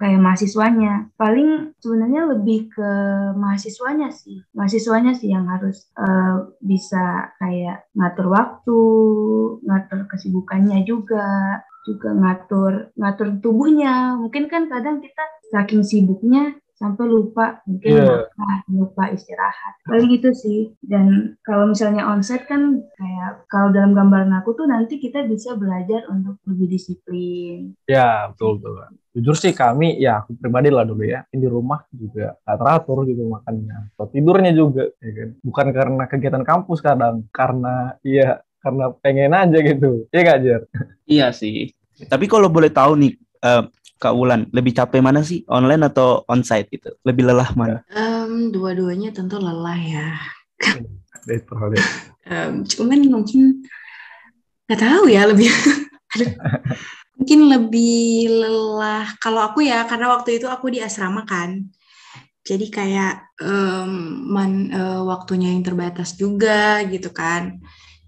[0.00, 1.12] kayak mahasiswanya.
[1.20, 2.90] Paling sebenarnya lebih ke
[3.36, 4.40] mahasiswanya sih.
[4.56, 8.80] Mahasiswanya sih yang harus eh, bisa kayak ngatur waktu
[9.60, 14.16] ngatur kesibukannya juga juga ngatur ngatur tubuhnya.
[14.16, 18.28] Mungkin kan kadang kita saking sibuknya sampai lupa mungkin Iya.
[18.36, 24.36] makan lupa istirahat paling gitu sih dan kalau misalnya onset kan kayak kalau dalam gambaran
[24.36, 28.90] aku tuh nanti kita bisa belajar untuk lebih disiplin ya betul betul Kak.
[29.14, 33.22] jujur sih kami ya aku pribadi lah dulu ya di rumah juga nggak teratur gitu
[33.24, 39.32] makannya atau tidurnya juga ya kan bukan karena kegiatan kampus kadang karena iya karena pengen
[39.32, 40.62] aja gitu iya gak Jer?
[41.04, 41.68] Iya sih.
[41.94, 43.12] Tapi kalau boleh tahu nih,
[43.44, 43.62] eh,
[44.00, 45.46] Kak Wulan, lebih capek mana sih?
[45.46, 46.90] Online atau onsite gitu?
[47.06, 47.80] Lebih lelah mana?
[47.94, 50.08] Em, dua-duanya tentu lelah ya.
[52.24, 53.64] Em, cuman mungkin
[54.64, 55.48] nggak tahu ya lebih
[57.20, 61.68] mungkin lebih lelah kalau aku ya karena waktu itu aku di asrama kan
[62.44, 63.12] jadi kayak
[63.44, 63.92] em,
[64.24, 67.60] man- eh, waktunya yang terbatas juga gitu kan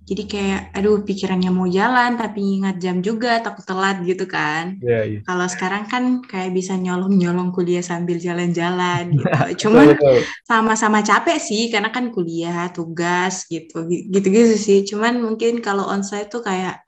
[0.07, 4.79] jadi kayak aduh pikirannya mau jalan tapi ingat jam juga takut telat gitu kan.
[4.79, 5.19] Iya, iya.
[5.27, 9.67] kalau sekarang kan kayak bisa nyolong-nyolong kuliah sambil jalan-jalan gitu.
[9.67, 9.99] Cuman
[10.47, 14.87] sama-sama capek sih karena kan kuliah tugas gitu gitu-gitu sih.
[14.87, 16.87] Cuman mungkin kalau onsite tuh kayak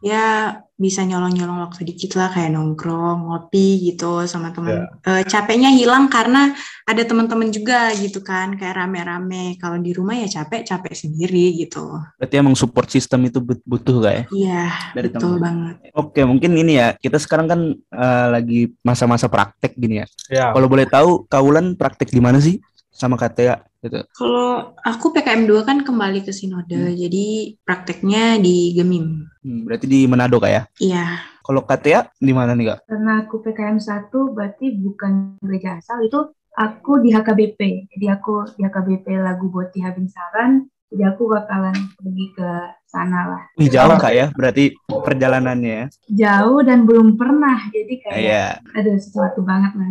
[0.00, 6.08] ya bisa nyolong-nyolong waktu dikit lah kayak nongkrong ngopi gitu sama teman Eh, capeknya hilang
[6.10, 6.50] karena
[6.84, 11.94] ada teman-teman juga gitu kan kayak rame-rame kalau di rumah ya capek capek sendiri gitu
[12.18, 14.24] Berarti emang support system itu but- butuh gak ya?
[14.34, 15.40] iya Dari betul teman.
[15.40, 16.88] banget Oke, mungkin ini ya.
[16.98, 20.06] Kita sekarang kan eh, lagi masa-masa praktek gini ya.
[20.26, 22.58] Ya, Kalau boleh tahu, Kak Wulan praktek di mana sih?
[22.90, 24.00] Sama KTA gitu.
[24.16, 27.26] kalau aku PKM 2 kan kembali ke Sinode jadi
[27.62, 30.62] prakteknya di Gemim Hmm, berarti di Manado Kak ya?
[30.80, 32.78] iya Kalau KTA di mana nih Kak?
[32.88, 37.90] karena aku PKM 1 berarti bukan gereja asal itu aku di HKBP.
[37.92, 40.64] Jadi aku di HKBP lagu buat Bingsaran.
[40.88, 42.48] Jadi aku bakalan pergi ke
[42.94, 43.42] sana lah.
[43.58, 45.86] Wih, jauh kak ya berarti perjalanannya ya?
[46.06, 47.58] Jauh dan belum pernah.
[47.74, 48.46] Jadi kayak Iya.
[48.70, 49.90] ada sesuatu banget lah.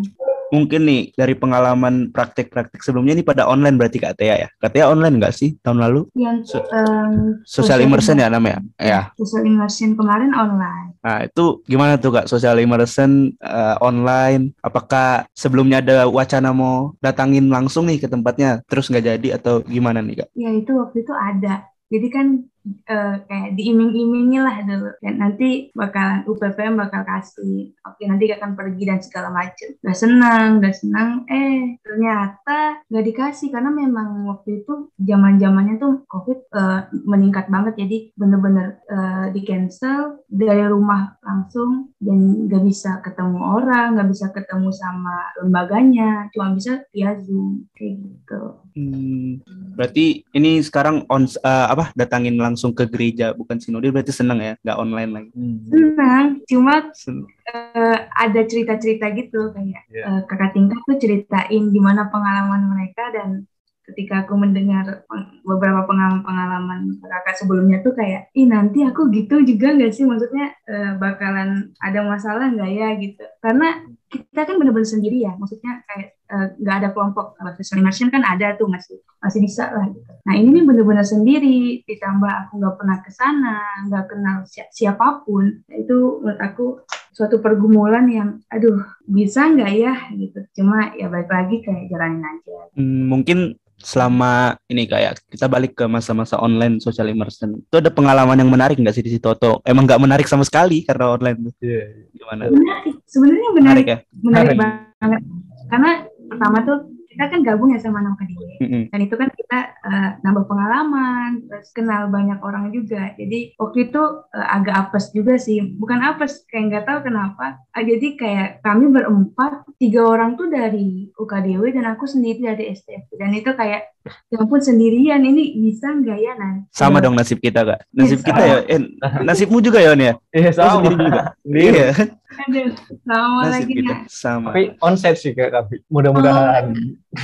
[0.54, 4.48] Mungkin nih dari pengalaman praktek-praktek sebelumnya ini pada online berarti Kak Tia ya?
[4.62, 6.06] Kak Tia online nggak sih tahun lalu?
[6.13, 8.62] Yang So- em, Social immersion ya namanya?
[8.78, 9.10] Ya.
[9.18, 10.94] social immersion kemarin online.
[11.02, 14.54] Nah, itu gimana tuh Kak social immersion eh, online?
[14.62, 20.06] Apakah sebelumnya ada wacana mau datangin langsung nih ke tempatnya terus nggak jadi atau gimana
[20.06, 20.30] nih Kak?
[20.38, 21.66] Ya itu waktu itu ada.
[21.89, 22.26] Jadi kan
[22.65, 24.91] eh, kayak diiming-imingi lah dulu.
[25.04, 27.76] Dan nanti bakalan UPPM bakal kasih.
[27.86, 29.69] Oke nanti akan pergi dan segala macam.
[29.84, 31.10] Udah senang, udah senang.
[31.28, 37.73] Eh ternyata nggak dikasih karena memang waktu itu zaman zamannya tuh COVID eh, meningkat banget.
[37.86, 44.32] Jadi bener-bener eh, di cancel dari rumah langsung dan nggak bisa ketemu orang, nggak bisa
[44.32, 46.32] ketemu sama lembaganya.
[46.32, 48.41] Cuma bisa via Zoom kayak gitu.
[48.73, 49.38] Hmm,
[49.78, 54.54] berarti ini sekarang on eh, apa datangin langsung ke gereja bukan sinode berarti seneng ya
[54.62, 55.32] nggak online lagi.
[55.34, 55.58] Hmm.
[55.70, 60.04] Senang, cuma Sen- eh, ada cerita-cerita gitu kayak Iya.
[60.08, 63.46] eh, kakak tingkat tuh ceritain gimana pengalaman mereka dan
[63.84, 65.04] ketika aku mendengar
[65.43, 70.08] beberapa pengalaman-pengalaman kakak sebelumnya tuh kayak ih nanti aku gitu juga nggak sih?
[70.08, 72.88] Maksudnya eh, bakalan ada masalah nggak ya?
[73.00, 73.24] Gitu.
[73.43, 75.36] Karena kita kan bener-bener sendiri ya.
[75.36, 77.36] Maksudnya kayak eh, nggak ada kelompok.
[77.36, 80.12] Kalau social immersion kan ada tuh masih masih bisa lah gitu.
[80.24, 81.84] Nah ini nih bener-bener sendiri.
[81.84, 83.58] Ditambah aku nggak pernah ke sana
[83.91, 86.65] nggak kenal si- siapa pun itu menurut aku
[87.13, 89.93] suatu pergumulan yang aduh bisa nggak ya?
[90.17, 90.39] Gitu.
[90.58, 92.58] Cuma ya balik lagi kayak jalanin aja.
[92.73, 98.39] Hmm, mungkin selama ini kayak kita balik ke masa-masa online social immersion itu ada pengalaman
[98.39, 99.28] yang menarik nggak sih di situ?
[99.30, 101.54] Atau emang nggak menarik sama sekali karena online tuh?
[101.62, 101.84] Iya.
[102.17, 102.43] gimana?
[102.49, 103.97] Menarik sebenarnya menarik menarik ya?
[104.19, 104.58] menarik Menarik.
[104.60, 105.21] banget.
[105.69, 105.91] Karena
[106.30, 106.80] pertama tuh
[107.13, 108.56] kita kan gabung ya sama Nama Kediri.
[108.60, 108.84] Mm-mm.
[108.89, 113.13] dan itu kan kita eh, nambah pengalaman terus kenal banyak orang juga.
[113.13, 115.62] Jadi waktu itu eh, agak apes juga sih.
[115.73, 117.62] Bukan apes kayak nggak tahu kenapa.
[117.69, 123.13] Ah, jadi kayak kami berempat tiga orang tuh dari UKDW dan aku sendiri dari STF
[123.13, 123.93] dan itu kayak
[124.28, 125.21] ya ampun sendirian.
[125.21, 127.80] Ini bisa nggak ya nanti sama dong nasib kita kak.
[127.91, 128.82] Nasib Iya, kita ya eh,
[129.21, 130.82] nasibmu juga ya On ya Iya sama.
[130.82, 131.21] sendiri juga?
[131.45, 131.88] Iya
[132.34, 132.69] Aduh,
[133.04, 134.00] sama nasib lagi kita nah.
[134.08, 136.74] sama Tapi onset sih kayak tapi mudah-mudahan.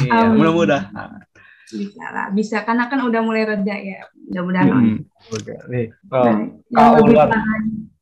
[0.05, 0.37] iya Amin.
[0.37, 1.25] mudah-mudahan
[1.69, 4.97] bisa lah bisa karena kan udah mulai reda ya mudah-mudahan Mm-mm.
[5.29, 5.85] Oke, nih.
[6.09, 6.39] Nah, Oh, yang
[6.73, 7.29] Kak lebih Ulan.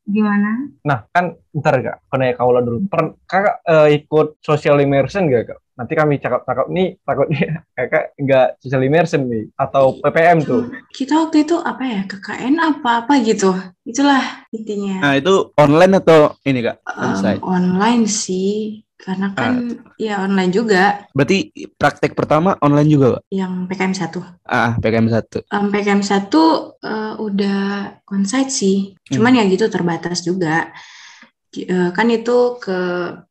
[0.08, 2.88] Gimana Nah, kan ntar kak, kena kaula dulu.
[2.88, 5.60] Per, kakak eh, ikut social immersion gak kak?
[5.78, 10.72] Nanti kami cakap-cakap nih, takutnya kakak nggak social immersion nih, atau PPM tuh.
[10.96, 13.52] Kita waktu itu apa ya KKN apa apa gitu.
[13.84, 15.04] Itulah intinya.
[15.04, 21.54] nah itu online atau ini kak onsite online sih, karena kan ya online juga berarti
[21.78, 24.20] praktek pertama online juga kak yang PKM 1.
[24.50, 27.60] ah PKM satu Em, PKM 1 eh, udah
[28.12, 28.78] onsite sih.
[29.08, 30.72] Cuman ya gitu terbatas juga.
[31.56, 32.80] Eh, kan itu ke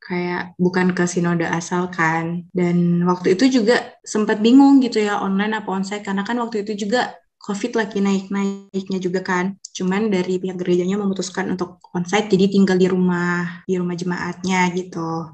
[0.00, 2.48] kayak bukan ke sinode asal kan.
[2.50, 6.86] Dan waktu itu juga sempat bingung gitu ya online apa onsite karena kan waktu itu
[6.88, 7.14] juga
[7.46, 9.54] COVID lagi naik-naiknya juga kan.
[9.76, 15.30] Cuman dari pihak gerejanya memutuskan untuk onsite jadi tinggal di rumah, di rumah jemaatnya gitu.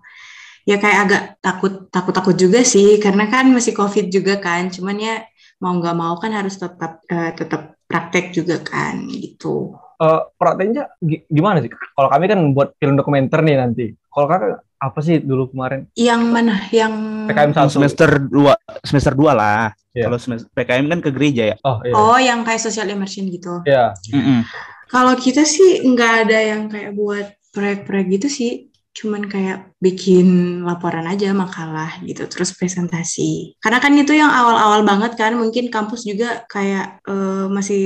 [0.62, 4.70] Ya kayak agak takut takut-takut juga sih karena kan masih COVID juga kan.
[4.70, 5.27] Cuman ya
[5.59, 9.75] mau nggak mau kan harus tetap eh, tetap praktek juga kan gitu.
[9.98, 11.70] Eh, prakteknya gi- gimana sih?
[11.70, 13.87] Kalau kami kan buat film dokumenter nih nanti.
[14.07, 15.87] Kalau kakak apa sih dulu kemarin?
[15.94, 16.55] Yang mana?
[16.70, 16.92] Yang
[17.31, 17.70] PKM satu.
[17.70, 20.09] semester dua semester dua lah Iya.
[20.09, 21.92] kalau semester PKM kan ke gereja ya Oh iya.
[21.94, 23.61] Oh, yang kayak social immersion gitu.
[23.62, 23.92] Iya.
[24.09, 24.40] Mm-mm.
[24.88, 28.53] Kalau kita sih nggak ada yang kayak buat proyek-proyek gitu sih.
[28.92, 33.57] Cuman kayak bikin laporan aja makalah gitu, terus presentasi.
[33.57, 37.81] Karena kan itu yang awal-awal banget kan, mungkin kampus juga kayak eh, masih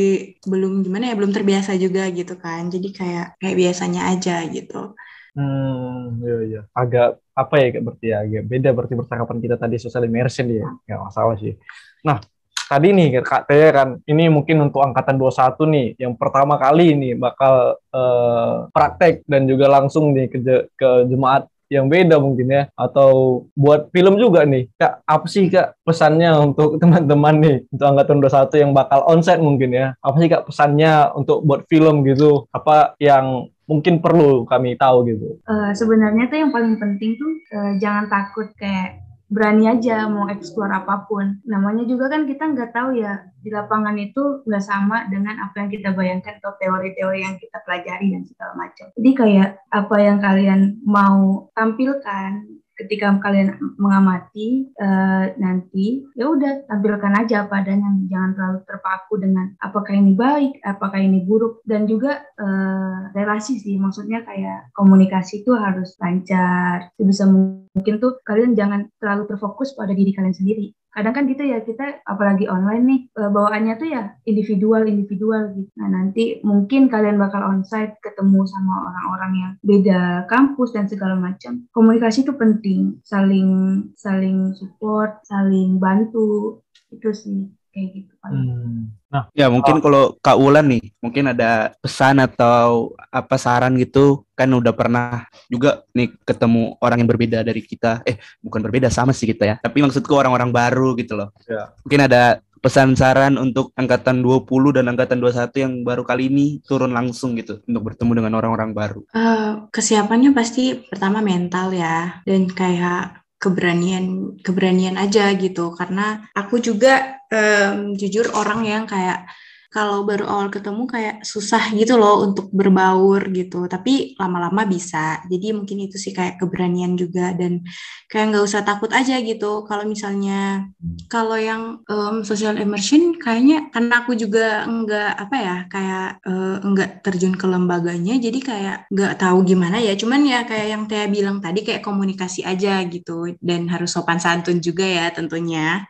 [0.51, 2.67] belum gimana ya, belum terbiasa juga gitu kan.
[2.75, 4.99] Jadi kayak kayak biasanya aja gitu.
[5.37, 6.61] Hmm, iya iya.
[6.73, 10.67] Agak apa ya kayak berarti ya, agak beda berarti percakapan kita tadi social immersion ya.
[10.89, 11.55] Nggak masalah sih.
[12.03, 12.19] Nah,
[12.67, 17.15] tadi nih Kak Teh kan ini mungkin untuk angkatan 21 nih yang pertama kali nih
[17.15, 20.39] bakal eh, praktek dan juga langsung nih ke
[20.75, 24.71] ke jemaat yang beda mungkin ya atau buat film juga nih.
[24.79, 29.71] Kak apa sih Kak pesannya untuk teman-teman nih untuk angkatan 21 yang bakal onsite mungkin
[29.75, 29.87] ya?
[29.99, 32.47] Apa sih Kak pesannya untuk buat film gitu?
[32.55, 35.43] Apa yang mungkin perlu kami tahu gitu?
[35.43, 40.71] Eh, sebenarnya tuh yang paling penting tuh eh, jangan takut kayak berani aja mau eksplor
[40.71, 41.43] apa pun.
[41.47, 45.71] Namanya juga kan kita nggak tahu ya di lapangan itu nggak sama dengan apa yang
[45.71, 48.87] kita bayangkan atau teori-teori yang kita pelajari dan segala macam.
[48.95, 57.13] Jadi kayak apa yang kalian mau tampilkan ketika kalian mengamati uh, nanti ya udah tampilkan
[57.25, 57.91] aja apa adanya.
[58.07, 61.65] Jangan terlalu terpaku dengan apakah ini baik apakah ini buruk.
[61.65, 63.81] Dan juga uh, relasi sih.
[63.81, 66.93] Maksudnya kayak komunikasi itu harus lancar.
[66.95, 71.61] Sebisa mungkin tuh kalian jangan terlalu terfokus pada diri kalian sendiri kadang kan gitu ya
[71.61, 75.69] kita apalagi online nih eh, bawaannya tuh ya individual individual gitu.
[75.77, 81.69] Nah nanti mungkin kalian bakal onsite ketemu sama orang-orang yang beda kampus dan segala macam.
[81.77, 83.49] Komunikasi itu penting saling
[83.93, 87.45] saling support saling bantu itu sih
[87.77, 88.97] kayak gitu hmm.
[89.07, 89.81] Nah, ya mungkin oh.
[89.81, 95.87] kalau Kak Wulan nih, mungkin ada pesan atau apa saran gitu, kan udah pernah juga
[95.97, 98.03] nih ketemu orang yang berbeda dari kita.
[98.05, 99.57] Eh, bukan berbeda sama sih kita ya.
[99.63, 101.33] Tapi maksudku orang-orang baru gitu loh.
[101.49, 101.71] Ya.
[101.87, 106.91] Mungkin ada pesan saran untuk angkatan 20 dan angkatan 21 yang baru kali ini turun
[106.91, 109.01] langsung gitu untuk bertemu dengan orang-orang baru.
[109.15, 115.73] Uh, kesiapannya pasti pertama mental ya dan kayak keberanian keberanian aja gitu.
[115.77, 119.29] Karena aku juga um, jujur orang yang kayak
[119.71, 123.67] kalau baru awal ketemu kayak susah gitu loh untuk berbaur gitu.
[123.67, 125.21] Tapi lama-lama bisa.
[125.27, 127.67] Jadi mungkin itu sih kayak keberanian juga dan
[128.09, 129.67] kayak nggak usah takut aja gitu.
[129.67, 130.71] Kalau misalnya
[131.11, 136.91] kalau yang um, social immersion kayaknya karena aku juga nggak apa ya kayak uh, nggak
[137.03, 139.99] terjun ke lembaganya jadi kayak nggak tahu gimana ya.
[139.99, 143.35] Cuman ya kayak yang Tia bilang tadi kayak komunikasi aja gitu.
[143.43, 145.85] Dan harus sopan santun juga ya tentunya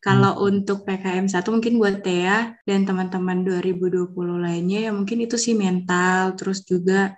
[0.00, 0.46] kalau hmm.
[0.48, 4.08] untuk PKM 1 mungkin buat Tea dan teman-teman 2020
[4.40, 7.12] lainnya ya mungkin itu sih mental terus juga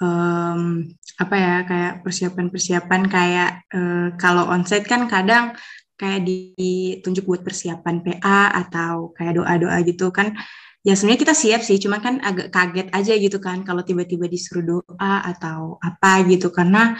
[0.00, 0.88] um,
[1.20, 5.52] apa ya kayak persiapan-persiapan kayak uh, kalau onsite kan kadang
[6.00, 10.34] kayak ditunjuk buat persiapan PA atau kayak doa-doa gitu kan
[10.82, 14.64] ya sebenarnya kita siap sih cuma kan agak kaget aja gitu kan kalau tiba-tiba disuruh
[14.66, 16.98] doa atau apa gitu karena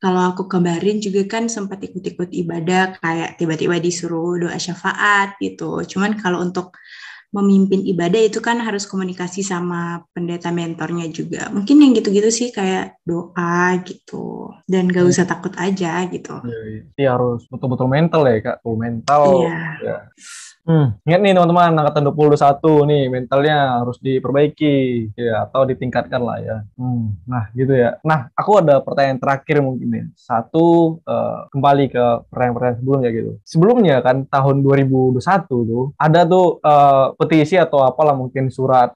[0.00, 5.84] kalau aku kabarin juga kan sempat ikut-ikut ibadah kayak tiba-tiba disuruh doa syafaat gitu.
[5.84, 6.72] Cuman kalau untuk
[7.30, 11.46] memimpin ibadah itu kan harus komunikasi sama pendeta mentornya juga.
[11.52, 14.50] Mungkin yang gitu-gitu sih kayak doa gitu.
[14.66, 16.42] Dan gak usah takut aja gitu.
[16.42, 16.60] Iya,
[16.98, 17.08] iya.
[17.14, 18.56] harus betul-betul mental ya kak.
[18.66, 19.22] Tuh mental.
[19.46, 19.58] Iya.
[19.84, 19.98] Ya
[20.70, 26.56] Hmm, ingat nih teman-teman, angkatan 21 nih mentalnya harus diperbaiki ya atau ditingkatkan lah ya.
[26.78, 27.98] Hmm, nah gitu ya.
[28.06, 30.04] Nah, aku ada pertanyaan terakhir mungkin nih.
[30.14, 33.32] Satu uh, kembali ke pertanyaan-pertanyaan sebelumnya gitu.
[33.42, 35.18] Sebelumnya kan tahun 2021
[35.50, 38.94] tuh ada tuh uh, petisi atau apalah mungkin surat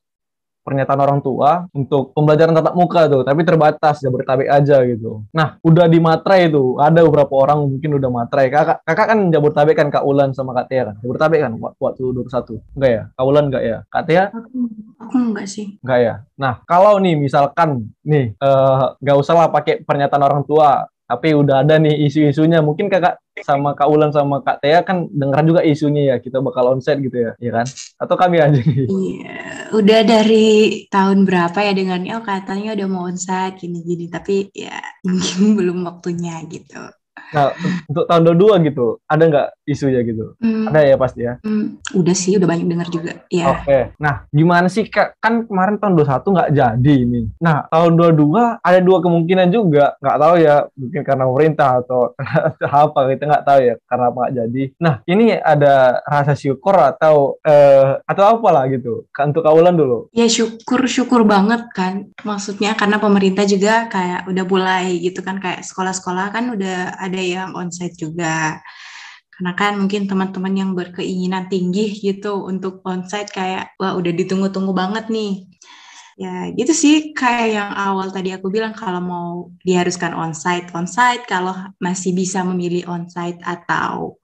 [0.65, 5.23] pernyataan orang tua untuk pembelajaran tatap muka tuh, tapi terbatas Jabodetabek aja gitu.
[5.31, 8.49] Nah, udah di Matre itu, ada beberapa orang mungkin udah Matre.
[8.49, 10.97] Kakak, kakak kan Jabodetabek kan Kak Ulan sama Kak Tia kan.
[11.05, 12.65] Jabodetabek kan waktu 21.
[12.81, 13.03] Enggak ya?
[13.13, 13.79] Kak Ulan enggak ya?
[13.93, 14.25] Kak Tia?
[14.33, 14.49] Aku,
[14.97, 15.67] aku enggak sih.
[15.85, 16.15] Enggak ya?
[16.41, 21.63] Nah, kalau nih misalkan nih uh, nggak usah lah pakai pernyataan orang tua, tapi udah
[21.63, 22.65] ada nih isu-isunya.
[22.65, 26.73] Mungkin kakak sama kak Ulan sama kak Tia kan dengar juga isunya ya kita bakal
[26.73, 27.67] onset gitu ya ya kan?
[28.01, 28.89] Atau kami aja nih?
[28.89, 29.41] Iya
[29.75, 30.49] udah dari
[30.89, 34.09] tahun berapa ya dengannya oh katanya udah mau onset gini-gini.
[34.09, 36.81] Tapi ya mungkin belum waktunya gitu
[37.33, 37.55] Nah,
[37.89, 40.37] untuk tahun 22 gitu, ada nggak isunya gitu?
[40.39, 40.69] Hmm.
[40.69, 41.35] Ada ya pasti ya?
[41.41, 41.81] Hmm.
[41.97, 43.25] Udah sih, udah banyak dengar juga.
[43.33, 43.51] Ya.
[43.51, 43.65] Oke.
[43.65, 43.83] Okay.
[43.97, 45.17] Nah, gimana sih Kak?
[45.19, 47.21] Kan kemarin tahun 21 nggak jadi ini.
[47.41, 49.97] Nah, tahun 22 ada dua kemungkinan juga.
[50.03, 52.01] Nggak tahu ya, mungkin karena pemerintah atau
[52.85, 54.63] apa, kita nggak tahu ya, karena apa nggak jadi.
[54.83, 59.09] Nah, ini ada rasa syukur atau eh, atau apa lah gitu.
[59.15, 60.13] Untuk kaulan dulu.
[60.13, 62.13] Ya syukur, syukur banget kan.
[62.23, 67.55] Maksudnya karena pemerintah juga kayak udah mulai gitu kan, kayak sekolah-sekolah kan udah ada yang
[67.55, 68.59] onsite juga.
[69.35, 75.11] Karena kan mungkin teman-teman yang berkeinginan tinggi gitu untuk onsite kayak wah udah ditunggu-tunggu banget
[75.11, 75.47] nih.
[76.15, 79.31] Ya gitu sih kayak yang awal tadi aku bilang kalau mau
[79.67, 84.23] diharuskan onsite onsite kalau masih bisa memilih onsite atau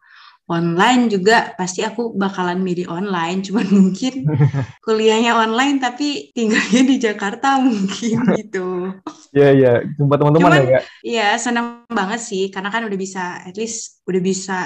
[0.51, 4.27] online juga pasti aku bakalan milih online cuman mungkin
[4.85, 8.91] kuliahnya online tapi tinggalnya di Jakarta mungkin gitu.
[9.31, 9.73] Iya iya.
[9.95, 14.59] Jumpa teman-teman ya Iya senang banget sih karena kan udah bisa at least udah bisa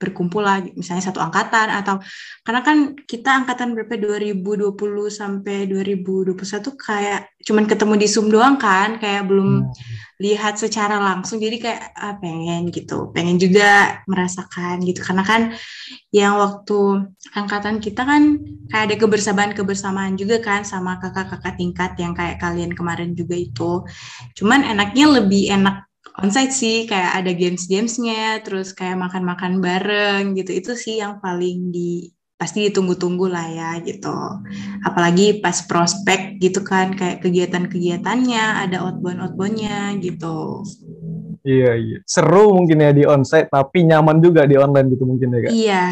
[0.00, 2.00] berkumpul lah misalnya satu angkatan atau
[2.40, 4.72] karena kan kita angkatan berapa 2020
[5.12, 6.40] sampai 2021
[6.72, 10.09] kayak cuman ketemu di Zoom doang kan kayak belum hmm.
[10.20, 13.08] Lihat secara langsung jadi kayak ah, pengen gitu.
[13.16, 15.00] Pengen juga merasakan gitu.
[15.00, 15.56] Karena kan
[16.12, 18.36] yang waktu angkatan kita kan
[18.68, 23.88] kayak ada kebersamaan kebersamaan juga kan sama kakak-kakak tingkat yang kayak kalian kemarin juga itu.
[24.36, 25.88] Cuman enaknya lebih enak
[26.20, 30.52] onsite sih kayak ada games-gamesnya terus kayak makan-makan bareng gitu.
[30.52, 34.16] Itu sih yang paling di pasti ditunggu-tunggu lah ya gitu
[34.80, 40.64] apalagi pas prospek gitu kan kayak kegiatan-kegiatannya ada outbound outboundnya gitu
[41.40, 41.98] Iya iya.
[42.04, 45.50] Seru mungkin ya di onsite tapi nyaman juga di online gitu mungkin ya kak.
[45.50, 45.84] Iya,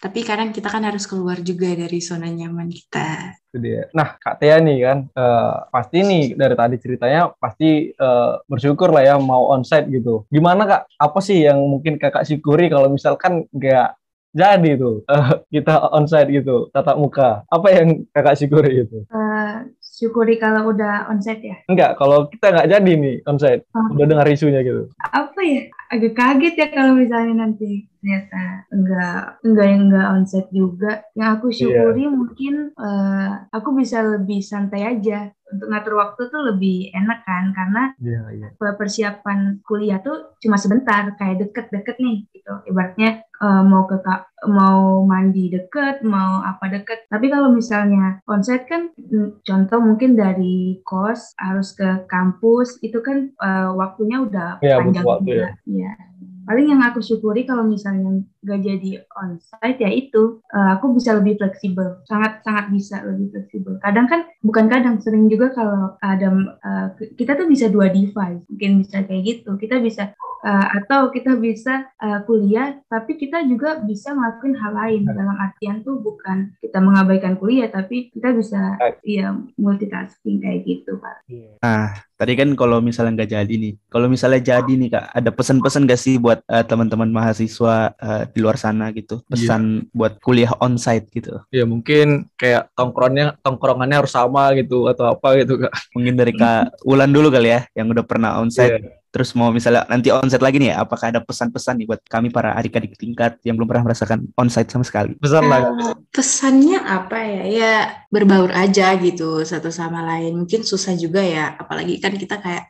[0.00, 3.36] tapi kadang kita kan harus keluar juga dari zona nyaman kita.
[3.52, 3.84] Itu dia.
[3.92, 9.04] Nah kak Tia nih kan eh, pasti nih dari tadi ceritanya pasti eh, bersyukur lah
[9.04, 10.24] ya mau onsite gitu.
[10.32, 10.82] Gimana kak?
[10.96, 13.97] Apa sih yang mungkin kakak syukuri kalau misalkan nggak
[14.32, 17.42] jadi tuh eh, kita onsite gitu tatap muka.
[17.48, 19.04] Apa yang kakak syukuri gitu?
[19.08, 21.56] Eh, syukuri kalau udah onsite ya.
[21.66, 23.94] Enggak, kalau kita nggak jadi nih onsite, Oh.
[23.96, 24.88] udah dengar isunya gitu.
[25.00, 25.66] Apa ya?
[25.88, 30.92] Agak kaget ya kalau misalnya nanti ternyata enggak enggak yang enggak onsite juga.
[31.16, 35.32] Yang aku syukuri mungkin eh, aku bisa lebih santai aja.
[35.48, 38.48] Untuk ngatur waktu tuh lebih enak kan karena Iya iya.
[38.76, 43.96] persiapan kuliah tuh cuma sebentar kayak deket-deket nih gitu ibaratnya eh, mau ke
[44.44, 50.84] mau mandi deket mau apa deket tapi kalau misalnya onsite kan mm, contoh mungkin dari
[50.84, 55.32] kos harus ke kampus itu kan eh, waktunya udah Iya, panjang butuh waktu
[55.78, 55.94] Iya.
[56.42, 60.42] paling yang aku syukuri kalau misalnya gak jadi onsite ya itu.
[60.50, 62.02] Eh, aku bisa lebih fleksibel.
[62.06, 63.78] Sangat sangat bisa lebih fleksibel.
[63.82, 66.28] Kadang kan bukan kadang sering juga kalau ada
[66.62, 66.86] eh,
[67.18, 68.44] kita tuh bisa dua device.
[68.46, 69.50] Mungkin bisa kayak gitu.
[69.58, 70.14] Kita bisa
[70.44, 75.02] eh, atau kita bisa eh, kuliah tapi kita juga bisa ngelakuin hal lain.
[75.08, 81.24] Dalam artian tuh bukan kita mengabaikan kuliah tapi kita bisa ya multitasking kayak gitu pak.
[81.62, 85.86] Nah, tadi kan kalau misalnya nggak jadi nih, kalau misalnya jadi nih kak, ada pesan-pesan
[85.88, 91.08] gak sih buat eh, teman-teman mahasiswa eh, di luar sana gitu, pesan buat kuliah onsite
[91.12, 95.72] gitu, Ya mungkin kayak tongkronnya tongkrongannya harus sama gitu atau apa gitu kak.
[95.96, 100.12] mungkin dari kak Ulan dulu kali ya, yang udah pernah onsite, terus mau misalnya nanti
[100.12, 103.68] onsite lagi nih, ya, apakah ada pesan-pesan nih buat kami para adik-adik tingkat yang belum
[103.68, 105.16] pernah merasakan onsite sama sekali?
[105.16, 105.72] Pesan lah.
[105.72, 107.42] Eh, pesannya apa ya?
[107.48, 107.74] Ya
[108.12, 110.36] berbaur aja gitu satu sama lain.
[110.44, 112.68] Mungkin susah juga ya, apalagi kan kita kayak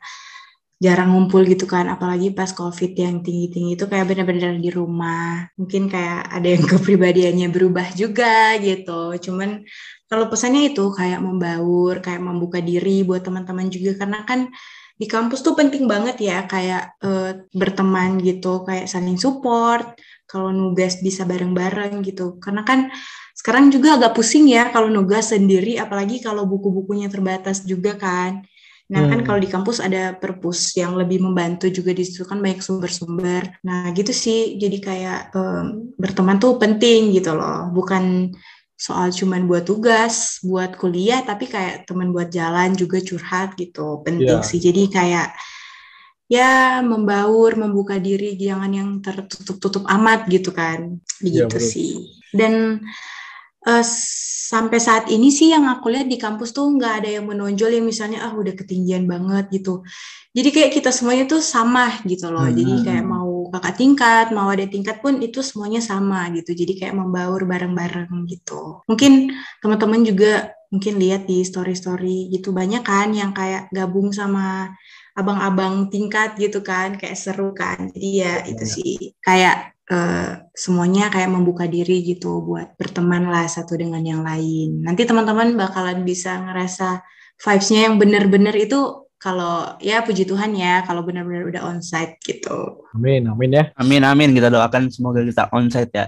[0.79, 5.51] jarang ngumpul gitu kan, apalagi pas COVID yang tinggi-tinggi itu kayak benar-benar di rumah.
[5.59, 9.19] Mungkin kayak ada yang kepribadiannya berubah juga gitu.
[9.19, 9.67] Cuman
[10.07, 14.41] kalau pesannya itu kayak membaur, kayak membuka diri buat teman-teman juga karena kan
[14.99, 19.99] di kampus tuh penting banget ya kayak eh, berteman gitu, kayak saling support.
[20.31, 22.39] Kalau nugas bisa bareng-bareng gitu.
[22.39, 22.93] Karena kan
[23.35, 28.47] sekarang juga agak pusing ya kalau nugas sendiri, apalagi kalau buku-bukunya terbatas juga kan.
[28.89, 29.27] Nah kan Hmm.
[29.29, 33.61] kalau di kampus ada perpus yang lebih membantu juga di situ kan banyak sumber-sumber.
[33.67, 38.33] Nah gitu sih, jadi kayak em, berteman tuh penting gitu loh, bukan
[38.81, 44.41] soal cuman buat tugas, buat kuliah, tapi kayak teman buat jalan juga curhat gitu, penting
[44.41, 44.49] Iya.
[44.49, 44.59] sih.
[44.63, 45.29] Jadi kayak
[46.29, 51.71] ya membaur, membuka diri, jangan yang tertutup-tutup amat gitu kan, Iya, begitu betul.
[51.73, 51.91] sih.
[52.33, 52.85] Dan
[53.67, 53.85] eh,
[54.49, 57.85] sampai saat ini sih yang aku lihat di kampus tuh nggak ada yang menonjol yang
[57.87, 59.83] misalnya ah udah ketinggian banget gitu.
[60.37, 62.47] Jadi kayak kita semuanya tuh sama gitu loh.
[62.49, 62.85] Jadi Hmm.
[62.87, 66.53] kayak mau kakak tingkat, mau ada tingkat pun itu semuanya sama gitu.
[66.55, 68.85] Jadi kayak membaur bareng-bareng gitu.
[68.89, 69.33] Mungkin
[69.65, 74.69] teman-teman juga mungkin lihat di story-story gitu banyak kan yang kayak gabung sama
[75.19, 77.91] abang-abang tingkat gitu kan, kayak seru kan.
[77.91, 78.91] Jadi ya itu sih
[79.25, 84.85] kayak eh, semuanya kayak membuka diri gitu buat berteman lah satu dengan yang lain.
[84.85, 87.03] Nanti teman-teman bakalan bisa ngerasa
[87.39, 92.87] vibes-nya yang bener-bener itu kalau ya puji Tuhan ya kalau benar-benar udah onsite gitu.
[92.95, 93.65] Amin amin ya.
[93.75, 96.07] Amin amin kita doakan semoga kita onsite ya.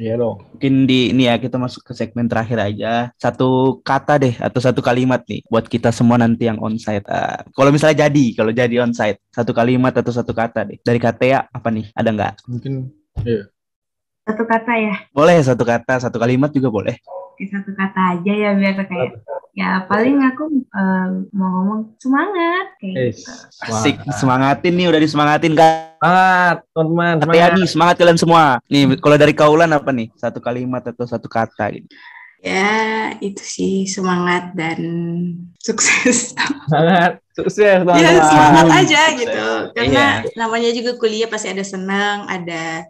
[0.00, 0.40] Iya dong.
[0.56, 3.12] Mungkin di ini ya kita masuk ke segmen terakhir aja.
[3.20, 7.04] Satu kata deh atau satu kalimat nih buat kita semua nanti yang onsite.
[7.10, 10.78] Ah, kalau misalnya jadi, kalau jadi onsite, satu kalimat atau satu kata deh.
[10.80, 11.92] Dari Katea apa nih?
[11.92, 12.32] Ada nggak?
[12.48, 13.42] Mungkin iya.
[14.28, 16.94] satu kata ya Boleh satu kata, satu kalimat juga boleh.
[17.32, 22.96] Oke, satu kata aja ya biar kayak ya paling aku eh, mau ngomong semangat kayak
[22.96, 23.32] Eh, gitu.
[23.68, 25.96] Asik, semangatin nih, udah disemangatin kan?
[25.96, 27.14] Semangat teman-teman.
[27.24, 27.52] Semangat.
[27.56, 28.44] nih, semangat kalian semua.
[28.68, 30.08] Nih, kalau dari Kaulan apa nih?
[30.16, 31.88] Satu kalimat atau satu kata gitu.
[32.42, 34.82] Ya itu sih semangat dan
[35.62, 36.34] sukses.
[36.66, 37.21] Semangat.
[37.32, 37.96] Sukses teman-teman.
[37.96, 39.46] ya semangat aja gitu.
[39.72, 40.36] Karena Iya.
[40.36, 42.84] namanya juga kuliah pasti ada senang, ada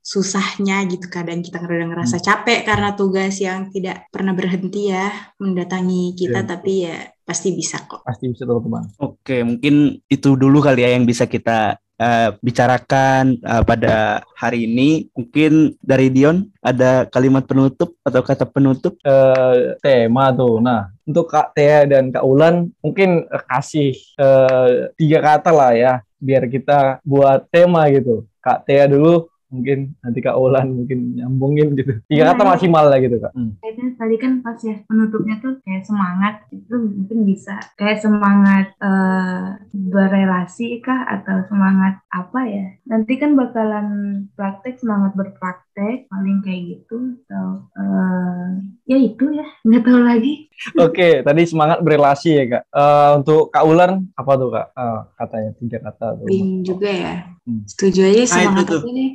[0.00, 1.10] susahnya gitu.
[1.10, 6.48] Kadang kita udah ngerasa capek karena tugas yang tidak pernah berhenti ya mendatangi kita, Iya.
[6.48, 8.06] tapi ya pasti bisa kok.
[8.06, 8.90] Pasti bisa teman-teman.
[8.98, 15.12] Oke, mungkin itu dulu kali ya yang bisa kita eh, bicarakan eh, pada hari ini.
[15.12, 18.96] Mungkin dari Dion ada kalimat penutup atau kata penutup?
[19.04, 20.64] eh, tema tuh.
[20.64, 26.48] Nah, untuk Kak Tea dan Kak Ulan mungkin kasih eh, tiga kata lah ya biar
[26.48, 28.24] kita buat tema gitu.
[28.40, 31.98] Kak Tea dulu mungkin nanti Kak Ulan mungkin nyambungin gitu.
[32.06, 33.32] Tiga kata ini- maksimal lah gitu Kak.
[33.34, 33.52] Hmm.
[34.00, 40.80] Tadi kan pas ya penutupnya tuh kayak semangat itu mungkin bisa kayak semangat eh, berrelasi
[40.80, 43.86] kah atau semangat apa ya nanti kan bakalan
[44.34, 48.46] praktek semangat berpraktek paling kayak gitu atau eh,
[48.88, 50.50] ya itu ya nggak tahu lagi
[50.84, 52.64] Oke, tadi semangat berelasi ya Kak.
[52.68, 54.66] Eh, untuk Kak Ulan apa tuh Kak?
[54.76, 56.26] Eh, katanya tiga kata tuh.
[56.28, 57.14] Bingung juga ya.
[57.66, 58.82] Setuju aja Nah, semangat itu tuh.
[58.90, 59.10] nih.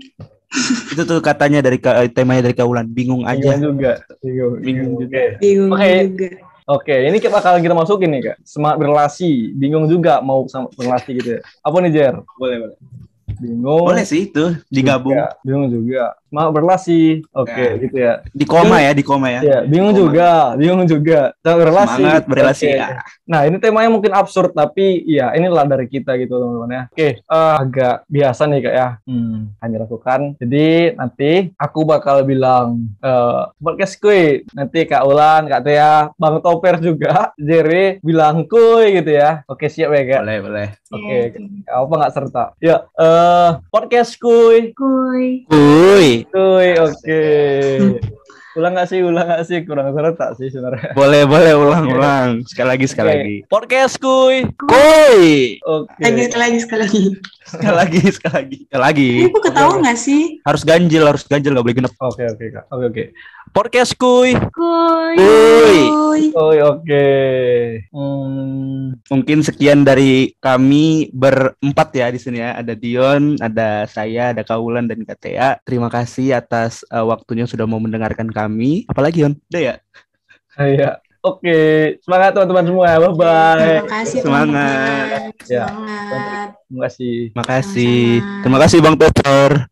[0.96, 3.56] Itu tuh katanya dari Ka- eh, temanya dari Kaulan, bingung Bingung aja.
[3.60, 3.92] juga.
[4.24, 5.24] Bingung, Bingung Oke.
[5.42, 5.92] Bingung Oke.
[6.08, 6.30] juga.
[6.66, 8.38] Oke, ini kita bakal kita masukin nih kak.
[8.42, 11.42] Semangat berrelasi, bingung juga mau sama berrelasi gitu ya.
[11.62, 12.14] Apa nih Jer?
[12.42, 12.78] Boleh, boleh.
[13.38, 13.86] Bingung.
[13.86, 15.14] Boleh sih itu digabung.
[15.14, 16.04] juga, bingung juga.
[16.26, 17.02] Semangat berrelasi.
[17.32, 17.72] Oke, Ya.
[17.80, 18.14] gitu ya.
[18.28, 19.40] Di koma ya, di koma ya.
[19.40, 20.02] Ya, bingung Koma.
[20.04, 21.20] juga, bingung juga.
[21.40, 21.96] Semangat berrelasi.
[21.96, 22.76] Semangat berrelasi Oke.
[22.76, 22.88] ya.
[23.24, 26.84] Nah, ini temanya mungkin absurd tapi ya inilah dari kita gitu teman-teman ya.
[26.92, 28.90] Oke, eh, agak biasa nih kak ya.
[29.08, 30.20] Hmm, kami lakukan.
[30.38, 32.68] Jadi nanti aku bakal bilang
[33.00, 34.44] eh podcast kuy.
[34.52, 39.48] Nanti Kak Ulan, Kak Tia, Bang Toper juga, Jerry bilang kuy gitu ya.
[39.48, 40.22] Oke, siap ya kak.
[40.22, 40.68] Boleh, boleh.
[40.92, 41.18] Oke,
[41.66, 42.44] apa nggak serta?
[42.60, 42.84] Ya,
[43.26, 44.74] eh podcast kuy.
[44.74, 46.26] kuy Kuy.
[46.30, 47.22] Kuy, oke.
[48.56, 49.68] Ulang nggak sih, ulang nggak sih?
[49.68, 50.96] Kurang serta sih sebenarnya.
[50.96, 52.30] Boleh, boleh ulang, ulang.
[52.48, 53.38] Sekali lagi, sekali Oke, lagi.
[53.52, 54.48] Podcast kuy.
[54.56, 55.60] Kuy.
[55.60, 56.00] Oke.
[56.00, 57.04] Lagi sekali lagi sekali lagi.
[57.44, 58.58] Sekali lagi, sekali lagi.
[58.64, 59.12] Sekali lagi.
[59.20, 60.40] Ini aku ketawa nggak sih?
[60.48, 61.94] Harus ganjil, harus ganjil, nggak boleh genep.
[62.00, 62.66] Oke oke kak.
[62.72, 63.04] Oke oke.
[63.52, 64.32] Podcast kuy.
[64.56, 65.80] kuy Kuy.
[65.92, 66.22] Oi.
[66.36, 67.08] Oh oke.
[67.92, 72.56] Hmm, Mungkin sekian dari kami berempat ya di sini ya.
[72.56, 75.60] Ada Dion, ada saya, ada Kaulan dan Katea.
[75.68, 78.45] Terima kasih atas uh, waktunya sudah mau mendengarkan kami.
[78.88, 79.34] Apalagi Yon?
[79.50, 79.76] Udah ya?
[80.62, 80.90] iya.
[81.26, 81.58] Oke,
[82.06, 82.86] semangat teman-teman semua.
[83.02, 83.58] Bye bye.
[83.58, 84.54] Terima kasih Semangat.
[84.54, 85.50] teman-teman.
[85.50, 85.66] Ya.
[85.66, 86.48] Semangat.
[86.70, 87.16] Terima kasih.
[87.34, 87.98] Makasih.
[88.22, 88.42] Sama-sama.
[88.46, 89.50] Terima kasih Bang Peter.